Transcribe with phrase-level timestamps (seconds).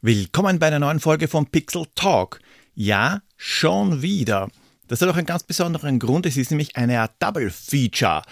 [0.00, 2.38] Willkommen bei einer neuen Folge von Pixel Talk.
[2.76, 4.48] Ja, schon wieder.
[4.86, 8.22] Das hat auch einen ganz besonderen Grund, es ist nämlich eine Art Double Feature.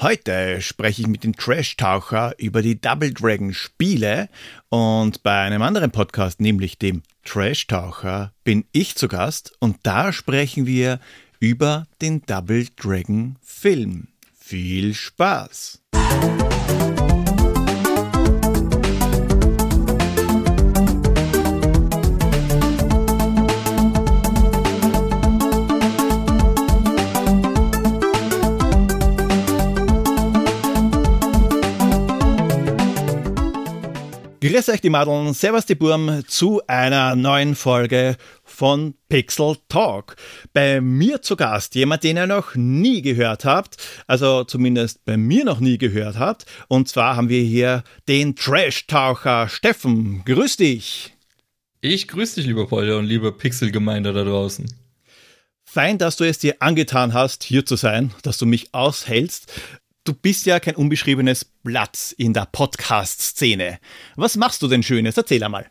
[0.00, 4.28] Heute spreche ich mit dem Trash-Taucher über die Double Dragon Spiele
[4.68, 10.66] und bei einem anderen Podcast, nämlich dem Trash-Taucher, bin ich zu Gast und da sprechen
[10.66, 11.00] wir
[11.40, 14.08] über den Double Dragon Film.
[14.38, 15.80] Viel Spaß!
[34.44, 40.16] Grüß euch die Madeln, Servus die Burm zu einer neuen Folge von Pixel Talk.
[40.52, 45.46] Bei mir zu Gast jemand, den ihr noch nie gehört habt, also zumindest bei mir
[45.46, 46.44] noch nie gehört habt.
[46.68, 50.22] Und zwar haben wir hier den Trash-Taucher Steffen.
[50.26, 51.14] Grüß dich.
[51.80, 54.66] Ich grüße dich, lieber Polder und liebe Pixel-Gemeinde da draußen.
[55.64, 59.50] Fein, dass du es dir angetan hast, hier zu sein, dass du mich aushältst.
[60.06, 63.78] Du bist ja kein unbeschriebenes Blatt in der Podcast-Szene.
[64.16, 65.16] Was machst du denn Schönes?
[65.16, 65.70] Erzähl einmal.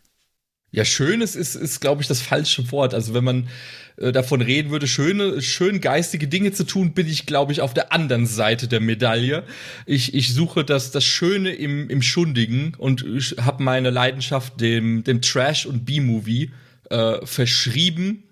[0.72, 2.94] Ja, Schönes ist, ist glaube ich, das falsche Wort.
[2.94, 3.48] Also wenn man
[3.96, 7.74] äh, davon reden würde, schöne, schön geistige Dinge zu tun, bin ich, glaube ich, auf
[7.74, 9.44] der anderen Seite der Medaille.
[9.86, 13.04] Ich, ich suche das, das Schöne im, im Schundigen und
[13.40, 16.50] habe meine Leidenschaft dem, dem Trash- und B-Movie
[16.90, 18.24] äh, verschrieben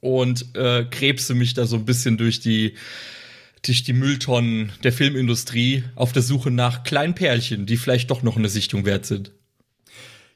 [0.00, 2.74] und äh, krebse mich da so ein bisschen durch die
[3.62, 8.36] durch die Mülltonnen der Filmindustrie auf der Suche nach kleinen Perlchen, die vielleicht doch noch
[8.36, 9.32] eine Sichtung wert sind.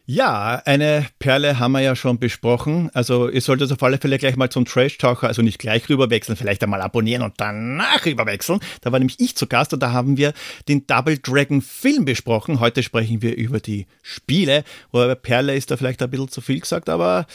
[0.05, 2.91] Ja, eine Perle haben wir ja schon besprochen.
[2.93, 6.63] Also ihr solltet auf alle Fälle gleich mal zum Trash-Taucher, also nicht gleich rüberwechseln, vielleicht
[6.65, 8.59] einmal abonnieren und danach rüberwechseln.
[8.81, 10.33] Da war nämlich ich zu Gast und da haben wir
[10.67, 12.59] den Double Dragon Film besprochen.
[12.59, 14.65] Heute sprechen wir über die Spiele.
[14.91, 17.27] Wobei Perle ist da vielleicht ein bisschen zu viel gesagt, aber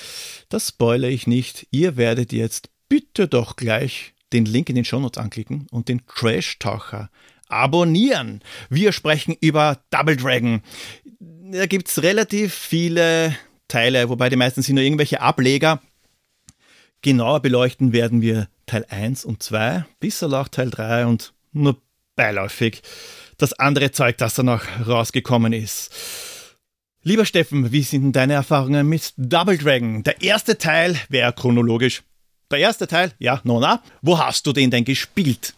[0.49, 1.67] das spoilere ich nicht.
[1.71, 7.09] Ihr werdet jetzt bitte doch gleich den Link in den Shownotes anklicken und den Trash-Taucher
[7.49, 8.41] abonnieren.
[8.69, 10.61] Wir sprechen über Double Dragon.
[11.19, 13.35] Da gibt es relativ viele
[13.67, 15.81] Teile, wobei die meisten sind nur irgendwelche Ableger.
[17.01, 21.81] Genauer beleuchten werden wir Teil 1 und 2, bis auch Teil 3 und nur
[22.15, 22.81] beiläufig
[23.37, 25.93] das andere Zeug, das da noch rausgekommen ist.
[27.03, 30.03] Lieber Steffen, wie sind deine Erfahrungen mit Double Dragon?
[30.03, 32.03] Der erste Teil wäre chronologisch
[32.51, 33.81] der erste Teil, ja, Nona.
[34.01, 35.53] Wo hast du den denn gespielt?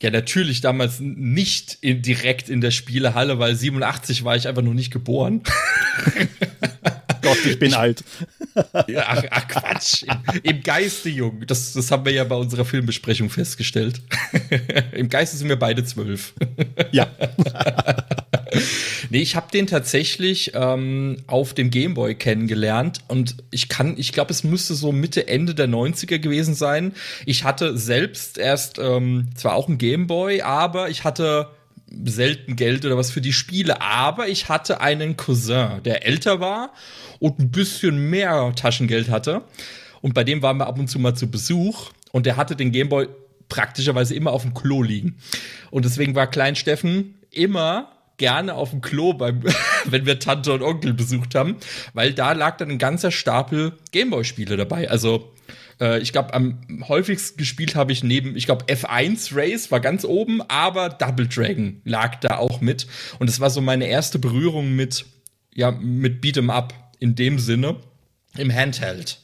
[0.00, 4.74] Ja, natürlich damals nicht in, direkt in der Spielehalle, weil 87 war ich einfach noch
[4.74, 5.42] nicht geboren.
[7.28, 8.04] Gott, ich bin ich, alt.
[8.88, 10.02] Ja, ach, ach Quatsch.
[10.02, 11.46] Im, Im, Geiste jung.
[11.46, 14.00] Das, das haben wir ja bei unserer Filmbesprechung festgestellt.
[14.92, 16.34] Im Geiste sind wir beide zwölf.
[16.90, 17.08] Ja.
[19.10, 24.32] nee, ich habe den tatsächlich ähm, auf dem Gameboy kennengelernt und ich kann, ich glaube,
[24.32, 26.92] es müsste so Mitte, Ende der 90er gewesen sein.
[27.26, 31.48] Ich hatte selbst erst ähm, zwar auch ein Gameboy, aber ich hatte
[32.04, 36.72] selten Geld oder was für die Spiele, aber ich hatte einen Cousin, der älter war
[37.18, 39.42] und ein bisschen mehr Taschengeld hatte.
[40.00, 42.72] Und bei dem waren wir ab und zu mal zu Besuch und der hatte den
[42.72, 43.08] Gameboy
[43.48, 45.16] praktischerweise immer auf dem Klo liegen.
[45.70, 49.42] Und deswegen war Klein Steffen immer gerne auf dem Klo, beim,
[49.86, 51.56] wenn wir Tante und Onkel besucht haben,
[51.94, 54.90] weil da lag dann ein ganzer Stapel Gameboy-Spiele dabei.
[54.90, 55.32] Also
[55.80, 56.58] äh, ich glaube, am
[56.88, 61.80] häufigsten gespielt habe ich neben, ich glaube, F1 Race war ganz oben, aber Double Dragon
[61.84, 62.86] lag da auch mit.
[63.18, 65.06] Und es war so meine erste Berührung mit,
[65.54, 67.76] ja, mit Beat'em Up in dem Sinne
[68.36, 69.20] im Handheld.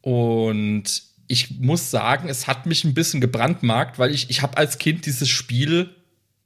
[0.00, 4.78] Und ich muss sagen, es hat mich ein bisschen gebrandmarkt, weil ich, ich habe als
[4.78, 5.90] Kind dieses Spiel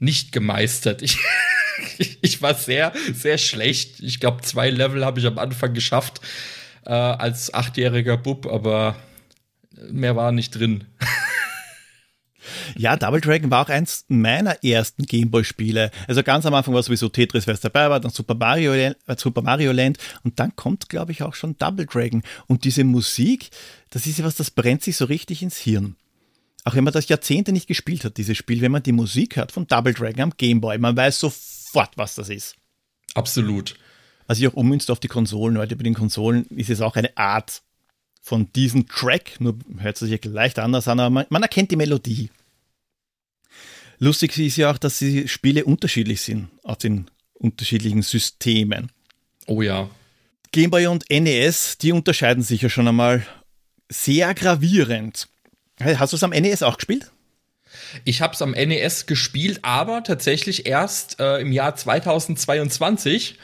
[0.00, 1.02] nicht gemeistert.
[1.02, 1.18] Ich,
[2.22, 4.00] ich war sehr, sehr schlecht.
[4.00, 6.20] Ich glaube, zwei Level habe ich am Anfang geschafft
[6.84, 8.96] äh, als achtjähriger Bub, aber
[9.90, 10.84] mehr war nicht drin.
[12.76, 15.90] Ja, Double Dragon war auch eins meiner ersten Gameboy-Spiele.
[16.08, 19.42] Also ganz am Anfang war sowieso Tetris, wer dabei war, dann Super Mario, äh, Super
[19.42, 22.22] Mario Land und dann kommt, glaube ich, auch schon Double Dragon.
[22.46, 23.50] Und diese Musik,
[23.90, 25.96] das ist ja was, das brennt sich so richtig ins Hirn.
[26.64, 29.52] Auch wenn man das Jahrzehnte nicht gespielt hat, dieses Spiel, wenn man die Musik hört
[29.52, 32.56] von Double Dragon am Gameboy, man weiß sofort, was das ist.
[33.14, 33.76] Absolut.
[34.26, 37.16] Also ich auch ummünzt auf die Konsolen, weil bei den Konsolen ist es auch eine
[37.16, 37.62] Art
[38.22, 41.76] von diesem Track, nur hört es sich leicht anders an, aber man, man erkennt die
[41.76, 42.30] Melodie.
[43.98, 48.90] Lustig ist ja auch, dass die Spiele unterschiedlich sind auf den unterschiedlichen Systemen.
[49.46, 49.90] Oh ja.
[50.50, 53.24] Gameboy und NES, die unterscheiden sich ja schon einmal
[53.88, 55.28] sehr gravierend.
[55.80, 57.11] Hast du es am NES auch gespielt?
[58.04, 63.38] Ich habe es am NES gespielt, aber tatsächlich erst äh, im Jahr 2022,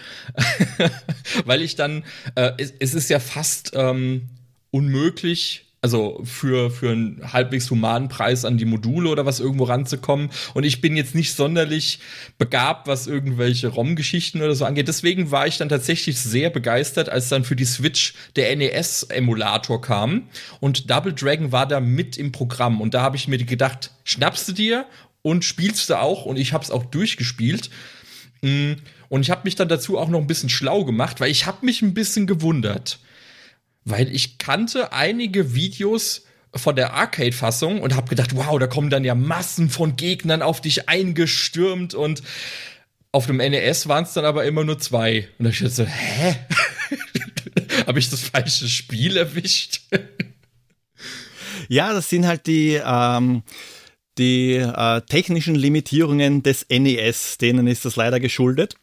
[1.44, 2.04] weil ich dann,
[2.34, 4.28] äh, es, es, ist ja fast ähm,
[4.70, 10.30] unmöglich, also für, für einen halbwegs humanen Preis an die Module oder was irgendwo ranzukommen.
[10.54, 12.00] Und ich bin jetzt nicht sonderlich
[12.36, 14.88] begabt, was irgendwelche ROM-Geschichten oder so angeht.
[14.88, 20.24] Deswegen war ich dann tatsächlich sehr begeistert, als dann für die Switch der NES-Emulator kam.
[20.58, 22.80] Und Double Dragon war da mit im Programm.
[22.80, 24.86] Und da habe ich mir gedacht, schnappst du dir
[25.22, 26.24] und spielst du auch.
[26.24, 27.70] Und ich habe es auch durchgespielt.
[28.42, 28.72] Mm,
[29.08, 31.64] und ich habe mich dann dazu auch noch ein bisschen schlau gemacht, weil ich habe
[31.64, 32.98] mich ein bisschen gewundert
[33.90, 36.24] weil ich kannte einige Videos
[36.54, 40.60] von der Arcade-Fassung und habe gedacht, wow, da kommen dann ja Massen von Gegnern auf
[40.60, 42.22] dich eingestürmt und
[43.12, 45.28] auf dem NES waren es dann aber immer nur zwei.
[45.38, 46.36] Und da ich so, hä?
[47.86, 49.80] habe ich das falsche Spiel erwischt?
[51.68, 53.42] ja, das sind halt die, ähm,
[54.18, 58.76] die äh, technischen Limitierungen des NES, denen ist das leider geschuldet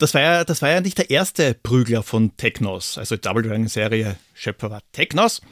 [0.00, 2.96] das war ja, das war ja nicht der erste Prügler von Technos.
[2.96, 5.42] Also Double Dragon Serie Schöpfer war Technos.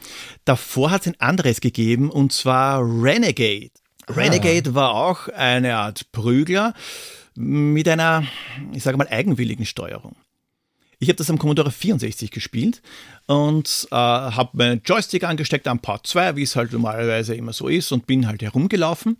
[0.43, 3.69] Davor hat es ein anderes gegeben und zwar Renegade.
[4.07, 4.13] Ah.
[4.13, 6.73] Renegade war auch eine Art Prügler
[7.35, 8.25] mit einer,
[8.73, 10.15] ich sage mal, eigenwilligen Steuerung.
[10.97, 12.81] Ich habe das am Commodore 64 gespielt
[13.27, 17.69] und äh, habe meinen Joystick angesteckt am Part 2, wie es halt normalerweise immer so
[17.69, 19.17] ist, und bin halt herumgelaufen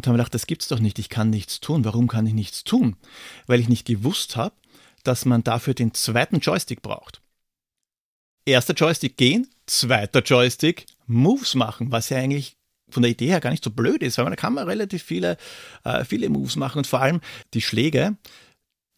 [0.00, 1.84] und habe gedacht, das gibt's doch nicht, ich kann nichts tun.
[1.84, 2.96] Warum kann ich nichts tun?
[3.46, 4.54] Weil ich nicht gewusst habe,
[5.04, 7.20] dass man dafür den zweiten Joystick braucht.
[8.46, 12.56] Erster Joystick gehen, zweiter Joystick Moves machen, was ja eigentlich
[12.88, 15.36] von der Idee her gar nicht so blöd ist, weil man kann man relativ viele,
[15.84, 17.20] äh, viele Moves machen und vor allem
[17.52, 18.16] die Schläge,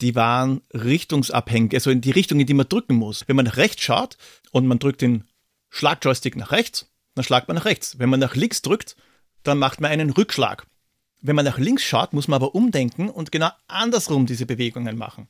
[0.01, 3.27] die waren richtungsabhängig, also in die Richtung, in die man drücken muss.
[3.27, 4.17] Wenn man nach rechts schaut
[4.53, 5.25] und man drückt den
[5.71, 7.99] Schlagjoystick nach rechts, dann schlagt man nach rechts.
[7.99, 8.97] Wenn man nach links drückt,
[9.43, 10.67] dann macht man einen Rückschlag.
[11.23, 15.29] Wenn man nach links schaut, muss man aber umdenken und genau andersrum diese Bewegungen machen.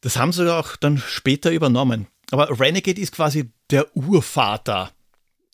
[0.00, 2.06] Das haben sie auch dann später übernommen.
[2.30, 4.92] Aber Renegade ist quasi der Urvater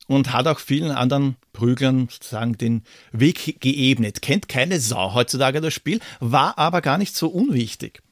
[0.06, 2.82] und hat auch vielen anderen Prüglern sozusagen den
[3.12, 4.22] Weg geebnet.
[4.22, 8.02] Kennt keine Sau heutzutage das Spiel, war aber gar nicht so unwichtig.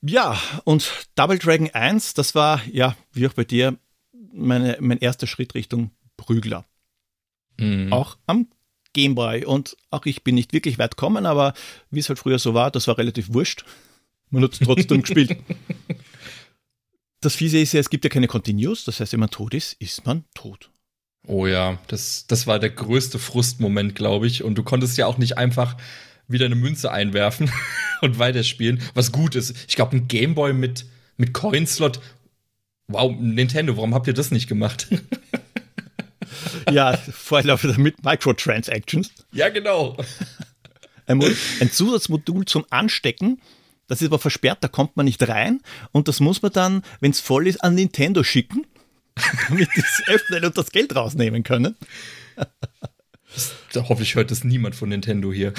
[0.00, 3.78] Ja, und Double Dragon 1, das war, ja, wie auch bei dir,
[4.32, 6.64] meine, mein erster Schritt Richtung Prügler.
[7.58, 7.92] Mhm.
[7.92, 8.48] Auch am
[8.92, 9.44] Gameboy.
[9.44, 11.54] Und auch ich bin nicht wirklich weit gekommen, aber
[11.90, 13.64] wie es halt früher so war, das war relativ wurscht.
[14.30, 15.36] Man hat es trotzdem gespielt.
[17.20, 19.74] Das Fiese ist ja, es gibt ja keine Continues, das heißt, wenn man tot ist,
[19.74, 20.70] ist man tot.
[21.26, 24.42] Oh ja, das, das war der größte Frustmoment, glaube ich.
[24.42, 25.76] Und du konntest ja auch nicht einfach
[26.26, 27.50] wieder eine Münze einwerfen
[28.00, 29.54] und weiterspielen, was gut ist.
[29.68, 30.86] Ich glaube, ein Gameboy mit,
[31.16, 32.00] mit Coinslot.
[32.88, 34.88] Wow, Nintendo, warum habt ihr das nicht gemacht?
[36.70, 39.10] ja, Vorläufer mit Microtransactions.
[39.32, 39.96] Ja, genau.
[41.06, 41.20] Ein,
[41.60, 43.40] ein Zusatzmodul zum Anstecken
[43.92, 47.10] das ist aber versperrt, da kommt man nicht rein und das muss man dann, wenn
[47.10, 48.66] es voll ist, an Nintendo schicken,
[49.48, 51.76] damit die es öffnen und das Geld rausnehmen können.
[53.74, 55.52] Da hoffe ich, hört das niemand von Nintendo hier.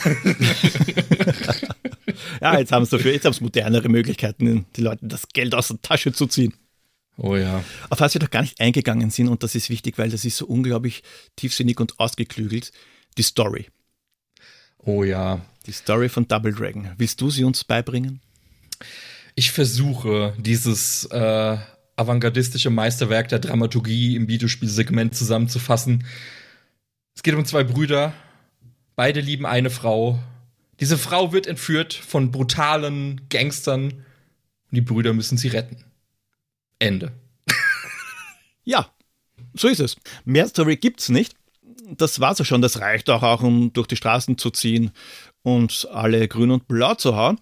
[2.42, 5.68] ja, jetzt haben sie dafür, jetzt haben sie modernere Möglichkeiten, die Leute das Geld aus
[5.68, 6.54] der Tasche zu ziehen.
[7.18, 7.64] Oh ja.
[7.90, 10.38] Auf was wir doch gar nicht eingegangen sind, und das ist wichtig, weil das ist
[10.38, 11.04] so unglaublich
[11.36, 12.72] tiefsinnig und ausgeklügelt,
[13.18, 13.68] die Story.
[14.80, 15.46] Oh ja.
[15.66, 16.92] Die Story von Double Dragon.
[16.98, 18.20] Willst du sie uns beibringen?
[19.36, 21.58] Ich versuche, dieses äh,
[21.96, 26.06] avantgardistische Meisterwerk der Dramaturgie im Videospielsegment zusammenzufassen.
[27.16, 28.14] Es geht um zwei Brüder.
[28.96, 30.20] Beide lieben eine Frau.
[30.80, 35.84] Diese Frau wird entführt von brutalen Gangstern und die Brüder müssen sie retten.
[36.80, 37.14] Ende.
[38.64, 38.90] ja,
[39.54, 39.96] so ist es.
[40.26, 41.36] Mehr Story gibt's nicht.
[41.90, 42.62] Das war's ja schon.
[42.62, 44.92] Das reicht auch, auch, um durch die Straßen zu ziehen
[45.44, 47.40] und alle grün und blau zu hauen.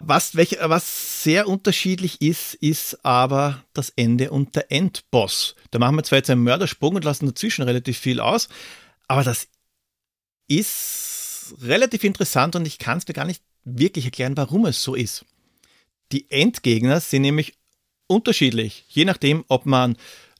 [0.00, 5.54] Was, welch, was sehr unterschiedlich ist, ist aber das Ende und der Endboss.
[5.70, 8.48] Da machen wir zwar jetzt einen Mördersprung und lassen dazwischen relativ viel aus,
[9.08, 9.48] aber das
[10.46, 14.94] ist relativ interessant und ich kann es mir gar nicht wirklich erklären, warum es so
[14.94, 15.24] ist.
[16.12, 17.54] Die Endgegner sind nämlich
[18.06, 19.96] unterschiedlich, je nachdem, ob man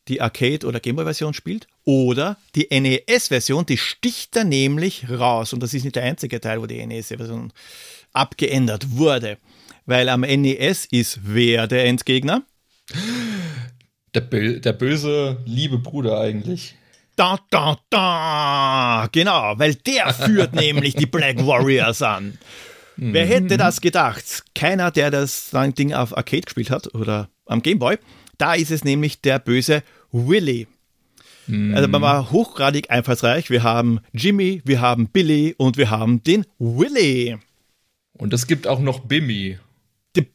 [0.09, 5.53] die Arcade- oder Gameboy-Version spielt oder die NES-Version, die sticht da nämlich raus.
[5.53, 7.53] Und das ist nicht der einzige Teil, wo die NES-Version
[8.13, 9.39] abgeändert wurde.
[9.87, 12.43] Weil am NES ist wer der Endgegner?
[14.15, 16.75] Der, Bö der böse, liebe Bruder eigentlich.
[17.17, 19.09] Da, da, da!
[19.13, 22.39] Genau, weil der führt nämlich die Black Warriors an.
[22.97, 24.45] Wer hätte das gedacht?
[24.55, 27.99] Keiner, der das Ding auf Arcade gespielt hat oder am Gameboy.
[28.39, 29.83] Da ist es nämlich der böse
[30.13, 30.67] Willy.
[31.47, 31.75] Mhm.
[31.75, 33.51] Also man war hochgradig einfallsreich.
[33.51, 37.37] Wir haben Jimmy, wir haben Billy und wir haben den Willy.
[38.17, 39.59] Und es gibt auch noch Bimmy.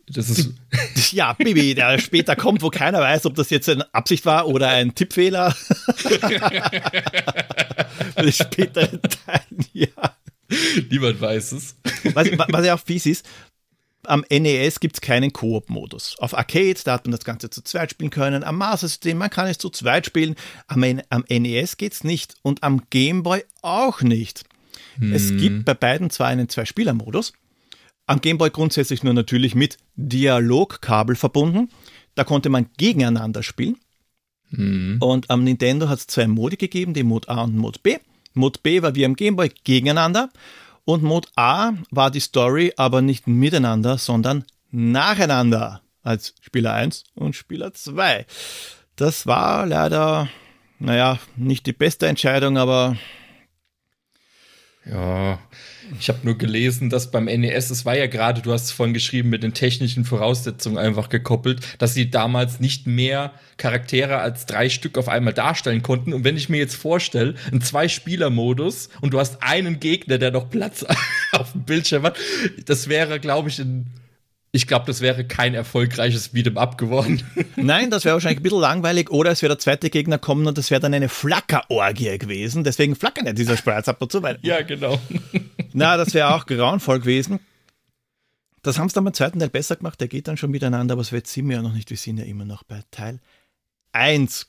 [0.08, 0.54] Das ist
[1.14, 4.68] ja, Bibi, der später kommt, wo keiner weiß, ob das jetzt eine Absicht war oder
[4.68, 5.56] ein Tippfehler.
[8.30, 9.88] später Teilen, ja.
[10.90, 11.78] Niemand weiß es.
[12.14, 13.26] Was, was ja auch fies ist,
[14.04, 16.18] am NES gibt es keinen Koop-Modus.
[16.20, 18.44] Auf Arcade, da hat man das Ganze zu zweit spielen können.
[18.44, 20.36] Am Master-System, man kann es zu zweit spielen.
[20.68, 24.44] Am, am NES geht es nicht und am Game Boy auch nicht.
[24.98, 25.14] Hm.
[25.14, 27.34] Es gibt bei beiden zwar einen Zwei-Spieler-Modus,
[28.10, 31.70] am Gameboy grundsätzlich nur natürlich mit Dialogkabel verbunden.
[32.16, 33.78] Da konnte man gegeneinander spielen.
[34.50, 34.98] Mhm.
[35.00, 37.98] Und am Nintendo hat es zwei Modi gegeben, den Mod A und Mod B.
[38.34, 40.32] Mod B war wie am Gameboy gegeneinander.
[40.90, 47.36] Und Mod A war die Story aber nicht miteinander, sondern nacheinander als Spieler 1 und
[47.36, 48.26] Spieler 2.
[48.96, 50.30] Das war leider,
[50.80, 52.98] naja, nicht die beste Entscheidung, aber
[54.92, 55.40] ja,
[56.00, 58.94] ich habe nur gelesen, dass beim NES, es war ja gerade, du hast es vorhin
[58.94, 64.70] geschrieben, mit den technischen Voraussetzungen einfach gekoppelt, dass sie damals nicht mehr Charaktere als drei
[64.70, 66.14] Stück auf einmal darstellen konnten.
[66.14, 70.50] Und wenn ich mir jetzt vorstelle, ein Zwei-Spieler-Modus und du hast einen Gegner, der noch
[70.50, 70.86] Platz
[71.32, 72.18] auf dem Bildschirm hat,
[72.66, 73.88] das wäre, glaube ich, ein
[74.52, 77.22] ich glaube, das wäre kein erfolgreiches Beat'em Up geworden.
[77.56, 80.58] Nein, das wäre wahrscheinlich ein bisschen langweilig oder es wäre der zweite Gegner kommen und
[80.58, 82.64] das wäre dann eine Flackerorgie gewesen.
[82.64, 84.24] Deswegen flackern ja dieser Sprites ab und zu.
[84.24, 85.00] Weil ja, genau.
[85.74, 87.40] Na, das wäre auch grauenvoll gewesen.
[88.64, 90.02] Das haben sie dann beim zweiten Teil besser gemacht.
[90.02, 91.90] Der geht dann schon miteinander, aber so weit sind wir ja noch nicht.
[91.92, 93.20] Wir sind ja immer noch bei Teil
[93.92, 94.48] 1.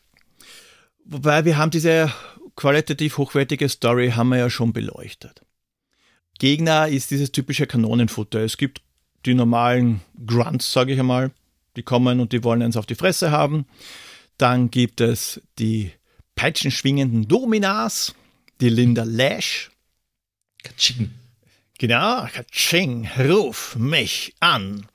[1.05, 2.11] Wobei wir haben diese
[2.57, 5.43] qualitativ hochwertige Story haben wir ja schon beleuchtet.
[6.39, 8.41] Gegner ist dieses typische Kanonenfutter.
[8.41, 8.81] Es gibt
[9.27, 11.31] die normalen Grunts, sage ich einmal,
[11.77, 13.67] die kommen und die wollen uns auf die Fresse haben.
[14.39, 15.93] Dann gibt es die
[16.35, 18.15] peitschenschwingenden Dominas,
[18.61, 19.71] die Linda Lash.
[20.63, 21.11] Katsching.
[21.79, 24.87] Genau, Katsching, ruf mich an.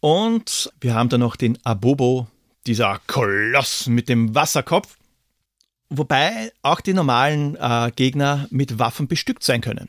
[0.00, 2.28] Und wir haben dann noch den Abobo,
[2.66, 4.96] dieser Koloss mit dem Wasserkopf.
[5.88, 9.88] Wobei auch die normalen äh, Gegner mit Waffen bestückt sein können.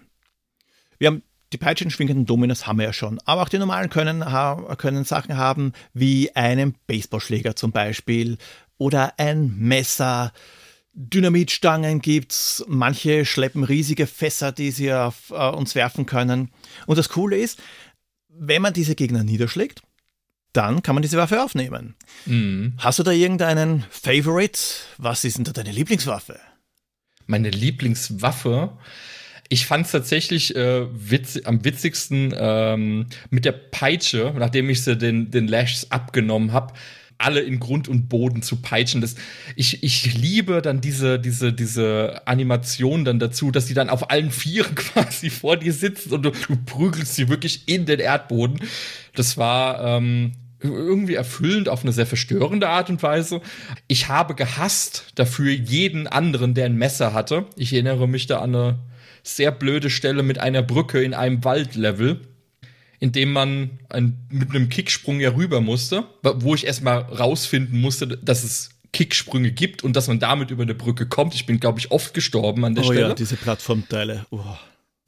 [1.00, 4.24] Wir haben die peitschenschwingenden Dominos haben wir ja schon, aber auch die normalen können,
[4.77, 8.38] können Sachen haben wie einen Baseballschläger zum Beispiel
[8.77, 10.34] oder ein Messer.
[10.94, 16.50] Dynamitstangen gibt's, manche schleppen riesige Fässer, die sie auf äh, uns werfen können.
[16.88, 17.60] Und das Coole ist,
[18.30, 19.84] wenn man diese Gegner niederschlägt,
[20.54, 21.96] dann kann man diese Waffe aufnehmen.
[22.25, 22.74] Mhm.
[22.80, 24.60] Hast du da irgendeinen Favorite?
[24.98, 26.39] Was ist denn da deine Lieblingswaffe?
[27.27, 28.77] Meine Lieblingswaffe?
[29.50, 34.98] Ich fand es tatsächlich äh, witz, am witzigsten ähm, mit der Peitsche, nachdem ich sie
[34.98, 36.74] den, den Lashs abgenommen habe
[37.18, 39.01] alle in Grund und Boden zu peitschen.
[39.01, 39.16] Das,
[39.56, 44.32] ich, ich liebe dann diese, diese, diese Animation dann dazu, dass sie dann auf allen
[44.32, 48.60] Vieren quasi vor dir sitzen und du, du prügelst sie wirklich in den Erdboden.
[49.16, 53.42] Das war ähm, irgendwie erfüllend auf eine sehr verstörende Art und Weise.
[53.88, 57.46] Ich habe gehasst dafür jeden anderen, der ein Messer hatte.
[57.56, 58.80] Ich erinnere mich da an eine
[59.27, 62.22] sehr blöde Stelle mit einer Brücke in einem Waldlevel,
[63.00, 68.07] in dem man ein, mit einem Kicksprung ja rüber musste, wo ich erstmal rausfinden musste,
[68.07, 71.36] dass es Kicksprünge gibt und dass man damit über eine Brücke kommt.
[71.36, 73.05] Ich bin, glaube ich, oft gestorben an der oh Stelle.
[73.05, 74.25] Oh ja, diese Plattformteile.
[74.31, 74.39] Oh.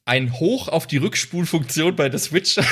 [0.06, 2.58] Ein Hoch auf die Rückspulfunktion bei der Switch.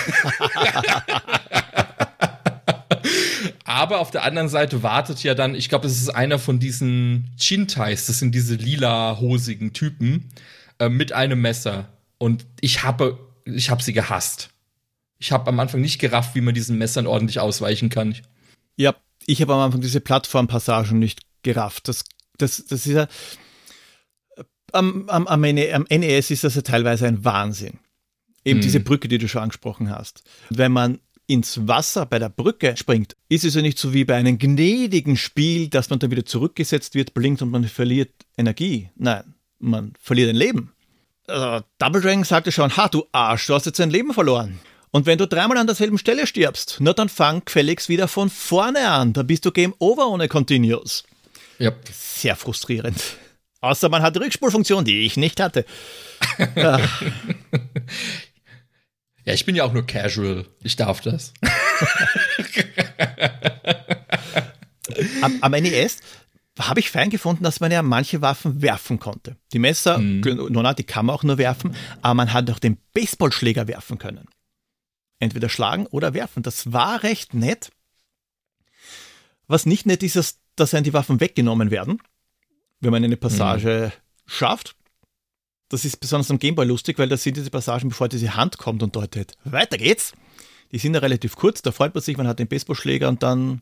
[3.64, 7.32] Aber auf der anderen Seite wartet ja dann, ich glaube, das ist einer von diesen
[7.40, 10.30] Chintais, das sind diese lila hosigen Typen,
[10.80, 11.90] äh, mit einem Messer.
[12.18, 14.50] Und ich habe, ich habe sie gehasst.
[15.20, 18.16] Ich habe am Anfang nicht gerafft, wie man diesen Messern ordentlich ausweichen kann.
[18.76, 21.88] Ja, ich habe am Anfang diese Plattformpassagen nicht gerafft.
[21.88, 22.04] Das,
[22.38, 23.08] das, das ist ja.
[24.74, 27.80] Am, am, am, NES ist das ja teilweise ein Wahnsinn.
[28.44, 28.64] Eben hm.
[28.64, 30.24] diese Brücke, die du schon angesprochen hast.
[30.50, 34.16] Wenn man ins Wasser bei der Brücke springt, ist es ja nicht so wie bei
[34.16, 38.90] einem gnädigen Spiel, dass man dann wieder zurückgesetzt wird, blinkt und man verliert Energie.
[38.96, 40.74] Nein, man verliert ein Leben.
[41.28, 44.60] Also, Double Dragon sagte schon, ha, du Arsch, du hast jetzt ein Leben verloren.
[44.92, 48.90] Und wenn du dreimal an derselben Stelle stirbst, na dann fang gefälligst wieder von vorne
[48.90, 49.14] an.
[49.14, 51.04] Da bist du Game Over ohne Continuous.
[51.60, 51.72] Ja.
[51.92, 53.02] Sehr frustrierend.
[53.60, 55.66] Außer man hat die Rückspulfunktion, die ich nicht hatte.
[56.56, 56.80] ja.
[59.26, 60.46] ja, ich bin ja auch nur casual.
[60.64, 61.34] Ich darf das.
[65.22, 66.00] am, am NES
[66.58, 69.38] habe ich fein gefunden, dass man ja manche Waffen werfen konnte.
[69.54, 70.22] Die Messer, mhm.
[70.22, 74.28] die kann man auch nur werfen, aber man hat auch den Baseballschläger werfen können.
[75.20, 76.44] Entweder schlagen oder werfen.
[76.44, 77.72] Das war recht nett.
[79.48, 82.00] Was nicht nett ist, ist, dass einem die Waffen weggenommen werden.
[82.80, 84.32] wenn man eine Passage mhm.
[84.32, 84.76] schafft.
[85.70, 88.84] Das ist besonders am Gameboy lustig, weil da sind diese Passagen, bevor diese Hand kommt
[88.84, 90.14] und deutet, weiter geht's.
[90.72, 93.62] Die sind ja relativ kurz, da freut man sich, man hat den Baseballschläger und dann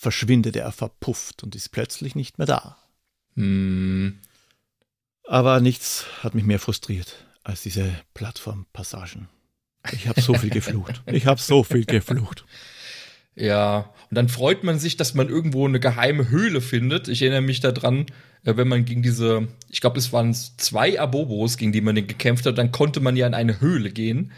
[0.00, 2.78] verschwindet er verpufft und ist plötzlich nicht mehr da.
[3.34, 4.18] Mhm.
[5.28, 9.28] Aber nichts hat mich mehr frustriert als diese Plattformpassagen.
[9.92, 11.02] Ich habe so viel geflucht.
[11.12, 12.46] Ich habe so viel geflucht.
[13.34, 17.08] Ja, und dann freut man sich, dass man irgendwo eine geheime Höhle findet.
[17.08, 18.06] Ich erinnere mich daran,
[18.44, 22.46] äh, wenn man gegen diese, ich glaube, es waren zwei Abobos, gegen die man gekämpft
[22.46, 24.32] hat, dann konnte man ja in eine Höhle gehen,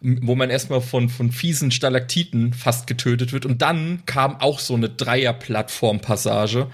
[0.00, 3.44] wo man erstmal von, von fiesen Stalaktiten fast getötet wird.
[3.44, 6.68] Und dann kam auch so eine Dreier-Plattform-Passage.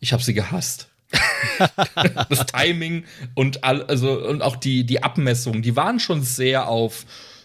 [0.00, 0.88] Ich habe sie gehasst.
[2.30, 7.04] das Timing und all, also und auch die die Abmessung, die waren schon sehr auf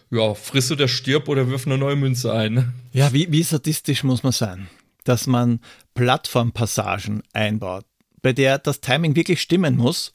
[0.09, 2.73] ja, friss oder stirb oder wirf eine neue Münze ein.
[2.93, 4.67] Ja, wie, wie sadistisch muss man sein,
[5.03, 5.59] dass man
[5.95, 7.85] Plattformpassagen einbaut,
[8.21, 10.13] bei der das Timing wirklich stimmen muss,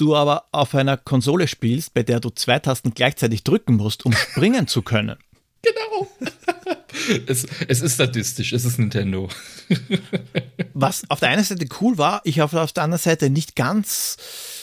[0.00, 4.12] du aber auf einer Konsole spielst, bei der du zwei Tasten gleichzeitig drücken musst, um
[4.12, 5.16] springen zu können.
[5.62, 6.08] Genau.
[7.26, 9.28] es, es ist statistisch, es ist Nintendo.
[10.72, 14.16] Was auf der einen Seite cool war, ich auf, auf der anderen Seite nicht ganz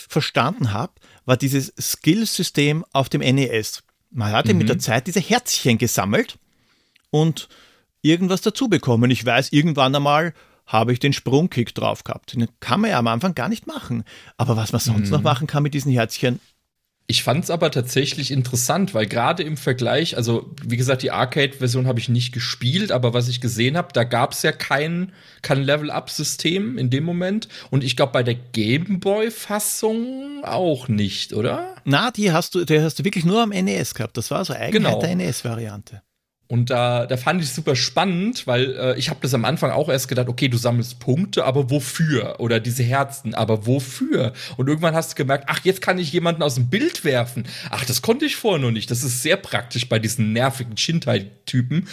[0.09, 0.93] verstanden habe,
[1.25, 3.83] war dieses Skillsystem auf dem NES.
[4.09, 4.57] Man hatte mhm.
[4.57, 6.39] mit der Zeit diese Herzchen gesammelt
[7.11, 7.47] und
[8.01, 9.11] irgendwas dazu bekommen.
[9.11, 10.33] Ich weiß, irgendwann einmal
[10.67, 12.33] habe ich den Sprungkick drauf gehabt.
[12.33, 14.03] Den kann man ja am Anfang gar nicht machen.
[14.37, 15.15] Aber was man sonst mhm.
[15.15, 16.39] noch machen kann mit diesen Herzchen,
[17.09, 21.87] ich fand es aber tatsächlich interessant, weil gerade im Vergleich, also wie gesagt, die Arcade-Version
[21.87, 25.63] habe ich nicht gespielt, aber was ich gesehen habe, da gab es ja kein, kein
[25.63, 27.47] Level-Up-System in dem Moment.
[27.71, 31.77] Und ich glaube, bei der Gameboy-Fassung auch nicht, oder?
[31.85, 34.17] Na, die hast du, die hast du wirklich nur am NES gehabt.
[34.17, 34.99] Das war so eigentlich genau.
[34.99, 36.01] der NES-Variante.
[36.47, 39.71] Und da, da fand ich es super spannend, weil äh, ich habe das am Anfang
[39.71, 42.39] auch erst gedacht, okay, du sammelst Punkte, aber wofür?
[42.39, 44.31] Oder diese Herzen, aber wofür?
[44.55, 47.45] Und irgendwann hast du gemerkt, ach, jetzt kann ich jemanden aus dem Bild werfen.
[47.69, 48.89] Ach, das konnte ich vorher noch nicht.
[48.89, 51.87] Das ist sehr praktisch bei diesen nervigen Shintai-Typen.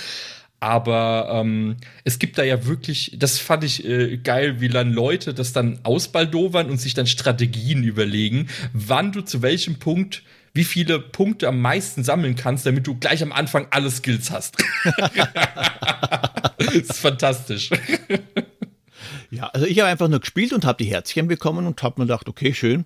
[0.60, 5.34] Aber ähm, es gibt da ja wirklich, das fand ich äh, geil, wie dann Leute
[5.34, 10.22] das dann ausbaldowern und sich dann Strategien überlegen, wann du zu welchem Punkt
[10.54, 14.56] wie viele Punkte am meisten sammeln kannst, damit du gleich am Anfang alle Skills hast.
[16.58, 17.70] das ist fantastisch.
[19.30, 22.06] Ja, also ich habe einfach nur gespielt und habe die Herzchen bekommen und habe mir
[22.06, 22.84] gedacht, okay, schön.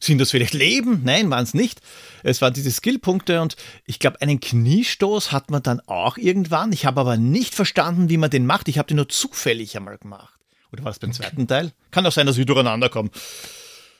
[0.00, 1.02] Sind das vielleicht Leben?
[1.04, 1.80] Nein, waren es nicht.
[2.24, 6.72] Es waren diese Skillpunkte und ich glaube, einen Kniestoß hat man dann auch irgendwann.
[6.72, 8.66] Ich habe aber nicht verstanden, wie man den macht.
[8.66, 10.40] Ich habe den nur zufällig einmal gemacht.
[10.72, 11.72] Oder war das beim zweiten Teil?
[11.92, 13.10] Kann auch sein, dass wir durcheinander kommen.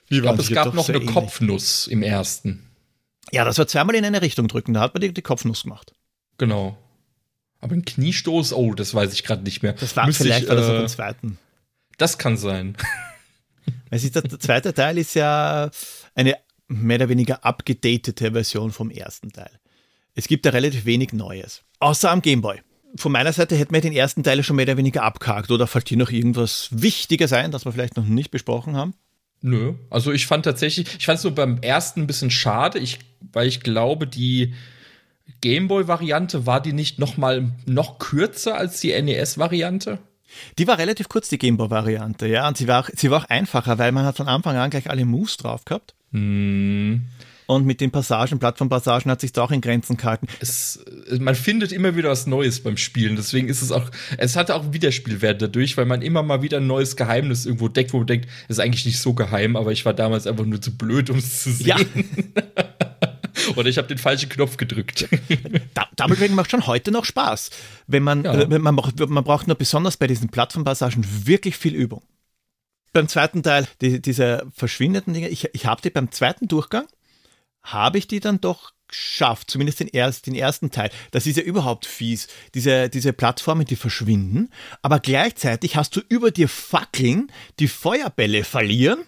[0.08, 1.12] Ich glaube, es gab noch eine ähnlich.
[1.12, 2.71] Kopfnuss im ersten.
[3.30, 5.92] Ja, das war zweimal in eine Richtung drücken, da hat man die, die Kopfnuss gemacht.
[6.38, 6.76] Genau.
[7.60, 9.74] Aber ein Kniestoß, oh, das weiß ich gerade nicht mehr.
[9.74, 11.38] Das war Müsste vielleicht ich, war das äh, zweiten.
[11.98, 12.76] Das kann sein.
[13.90, 15.70] Es ist, der zweite Teil ist ja
[16.14, 19.60] eine mehr oder weniger abgedatete Version vom ersten Teil.
[20.14, 21.62] Es gibt da relativ wenig Neues.
[21.78, 22.60] Außer am Gameboy.
[22.96, 25.50] Von meiner Seite hätten wir den ersten Teil schon mehr oder weniger abgehakt.
[25.50, 28.94] Oder fällt hier noch irgendwas wichtiger sein, das wir vielleicht noch nicht besprochen haben?
[29.42, 29.74] Nö.
[29.90, 33.00] Also ich fand tatsächlich, ich fand es nur beim ersten ein bisschen schade, ich,
[33.32, 34.54] weil ich glaube, die
[35.40, 39.98] Gameboy-Variante war die nicht noch mal noch kürzer als die NES-Variante?
[40.58, 42.48] Die war relativ kurz, die Gameboy-Variante, ja.
[42.48, 44.88] Und sie war, auch, sie war auch einfacher, weil man hat von Anfang an gleich
[44.88, 45.94] alle Moves drauf gehabt.
[46.12, 47.02] Hm.
[47.52, 50.26] Und mit den Passagen, Plattformpassagen hat sich da auch in Grenzen gehalten.
[50.40, 50.82] Es,
[51.18, 53.14] man findet immer wieder was Neues beim Spielen.
[53.16, 56.66] Deswegen ist es auch, es hat auch Wiederspielwert dadurch, weil man immer mal wieder ein
[56.66, 59.92] neues Geheimnis irgendwo deckt, wo man denkt, ist eigentlich nicht so geheim, aber ich war
[59.92, 61.66] damals einfach nur zu blöd, um es zu sehen.
[61.66, 61.76] Ja.
[63.56, 65.08] Oder ich habe den falschen Knopf gedrückt.
[65.74, 67.50] Da, damit macht schon heute noch Spaß.
[67.86, 68.34] Wenn man, ja.
[68.34, 72.02] äh, man, braucht, man braucht nur besonders bei diesen Plattformpassagen wirklich viel Übung.
[72.92, 76.86] Beim zweiten Teil, die, diese verschwindenden Dinge, ich, ich habe die beim zweiten Durchgang,
[77.62, 80.90] habe ich die dann doch geschafft, zumindest den, erst, den ersten Teil.
[81.10, 82.28] Das ist ja überhaupt fies.
[82.54, 84.50] Diese, diese Plattformen, die verschwinden,
[84.82, 89.04] aber gleichzeitig hast du über dir Fackeln, die Feuerbälle verlieren.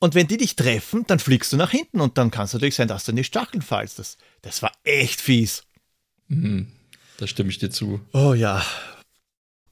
[0.00, 2.76] Und wenn die dich treffen, dann fliegst du nach hinten und dann kann es natürlich
[2.76, 3.98] sein, dass du in die Stacheln fallst.
[3.98, 5.64] Das, das war echt fies.
[6.28, 6.72] Mhm,
[7.16, 8.00] da stimme ich dir zu.
[8.12, 8.64] Oh ja.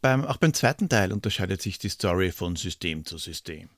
[0.03, 3.71] Beim, auch beim zweiten Teil unterscheidet sich die Story von System zu System.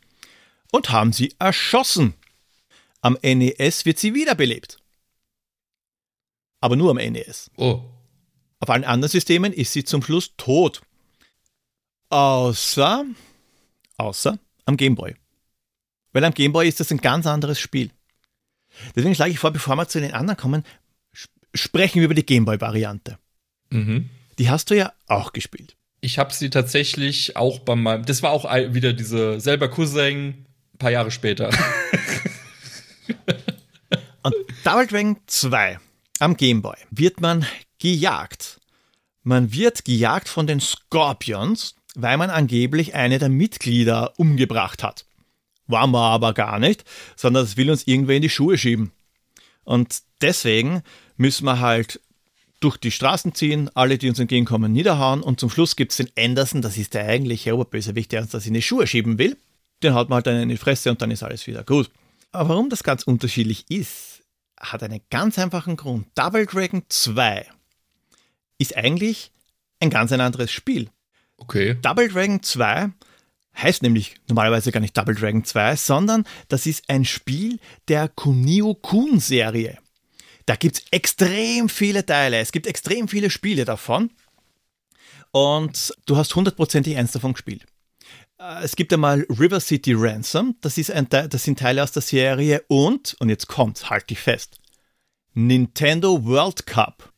[0.75, 2.13] und haben sie erschossen.
[3.01, 4.77] Am NES wird sie wiederbelebt.
[6.59, 7.51] Aber nur am NES.
[7.57, 7.81] Oh.
[8.59, 10.81] Auf allen anderen Systemen ist sie zum Schluss tot.
[12.09, 13.05] Außer,
[13.97, 15.15] außer am Gameboy.
[16.13, 17.91] Weil am Gameboy ist das ein ganz anderes Spiel.
[18.95, 20.63] Deswegen schlage ich vor, bevor wir zu den anderen kommen,
[21.53, 23.17] sprechen wir über die Gameboy-Variante.
[23.69, 24.09] Mhm.
[24.39, 25.75] Die hast du ja auch gespielt.
[26.01, 28.05] Ich habe sie tatsächlich auch bei meinem.
[28.05, 30.44] Das war auch wieder diese selber Cousin,
[30.75, 31.49] ein paar Jahre später.
[34.23, 35.79] Und Double Dragon 2
[36.19, 37.45] am Gameboy wird man
[37.79, 38.59] gejagt.
[39.23, 45.05] Man wird gejagt von den Scorpions, weil man angeblich eine der Mitglieder umgebracht hat.
[45.67, 46.83] War man aber gar nicht,
[47.15, 48.91] sondern das will uns irgendwer in die Schuhe schieben.
[49.63, 50.83] Und deswegen
[51.17, 52.01] müssen wir halt
[52.59, 56.11] durch die Straßen ziehen, alle, die uns entgegenkommen, niederhauen und zum Schluss gibt es den
[56.17, 59.37] Anderson, das ist der eigentliche Oberbösewicht, der uns das in die Schuhe schieben will.
[59.85, 61.91] Den haut man halt dann in die Fresse und dann ist alles wieder gut.
[62.31, 64.23] Aber warum das ganz unterschiedlich ist,
[64.59, 66.07] hat einen ganz einfachen Grund.
[66.15, 67.45] Double Dragon 2
[68.57, 69.31] ist eigentlich
[69.79, 70.89] ein ganz ein anderes Spiel.
[71.37, 71.77] Okay.
[71.81, 72.89] Double Dragon 2
[73.55, 79.77] heißt nämlich normalerweise gar nicht Double Dragon 2, sondern das ist ein Spiel der Kunio-Kun-Serie.
[80.47, 84.09] Da gibt es extrem viele Teile, es gibt extrem viele Spiele davon
[85.31, 87.65] und du hast hundertprozentig eins davon gespielt.
[88.39, 92.01] Äh, es gibt einmal River City Ransom, das, ist ein, das sind Teile aus der
[92.01, 94.57] Serie und, und jetzt kommt's, halt dich fest,
[95.33, 97.13] Nintendo World Cup.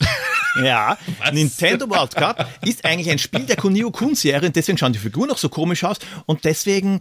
[0.63, 1.31] Ja, Was?
[1.33, 4.99] Nintendo World Cup ist eigentlich ein Spiel der Kunio Kun Serie und deswegen schauen die
[4.99, 6.99] Figuren auch so komisch aus und deswegen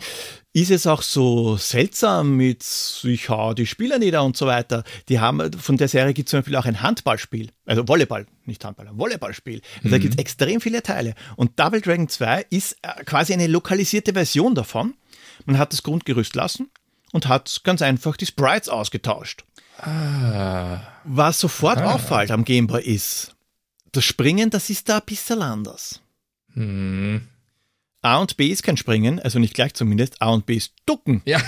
[0.53, 2.65] ist es auch so seltsam mit
[3.05, 4.85] ich hau die Spieler nieder und so weiter.
[5.09, 8.65] Die haben, von der Serie gibt es zum Beispiel auch ein Handballspiel, also Volleyball, nicht
[8.65, 9.61] Handball, ein Volleyballspiel.
[9.77, 9.91] Also mhm.
[9.91, 14.15] Da gibt es extrem viele Teile und Double Dragon 2 ist äh, quasi eine lokalisierte
[14.15, 14.95] Version davon.
[15.45, 16.71] Man hat das Grundgerüst lassen
[17.13, 19.45] und hat ganz einfach die Sprites ausgetauscht.
[19.79, 20.81] Ah.
[21.05, 21.95] Was sofort ah.
[21.95, 23.36] auffällt am Gameboy ist,
[23.97, 26.01] das Springen, das ist da ein bisschen anders.
[26.55, 27.23] Hm.
[28.03, 30.23] A und B ist kein Springen, also nicht gleich zumindest.
[30.23, 31.23] A und B ist Ducken.
[31.25, 31.41] Ja,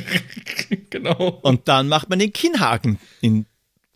[0.90, 1.38] genau.
[1.42, 3.46] Und dann macht man den Kinnhaken, in,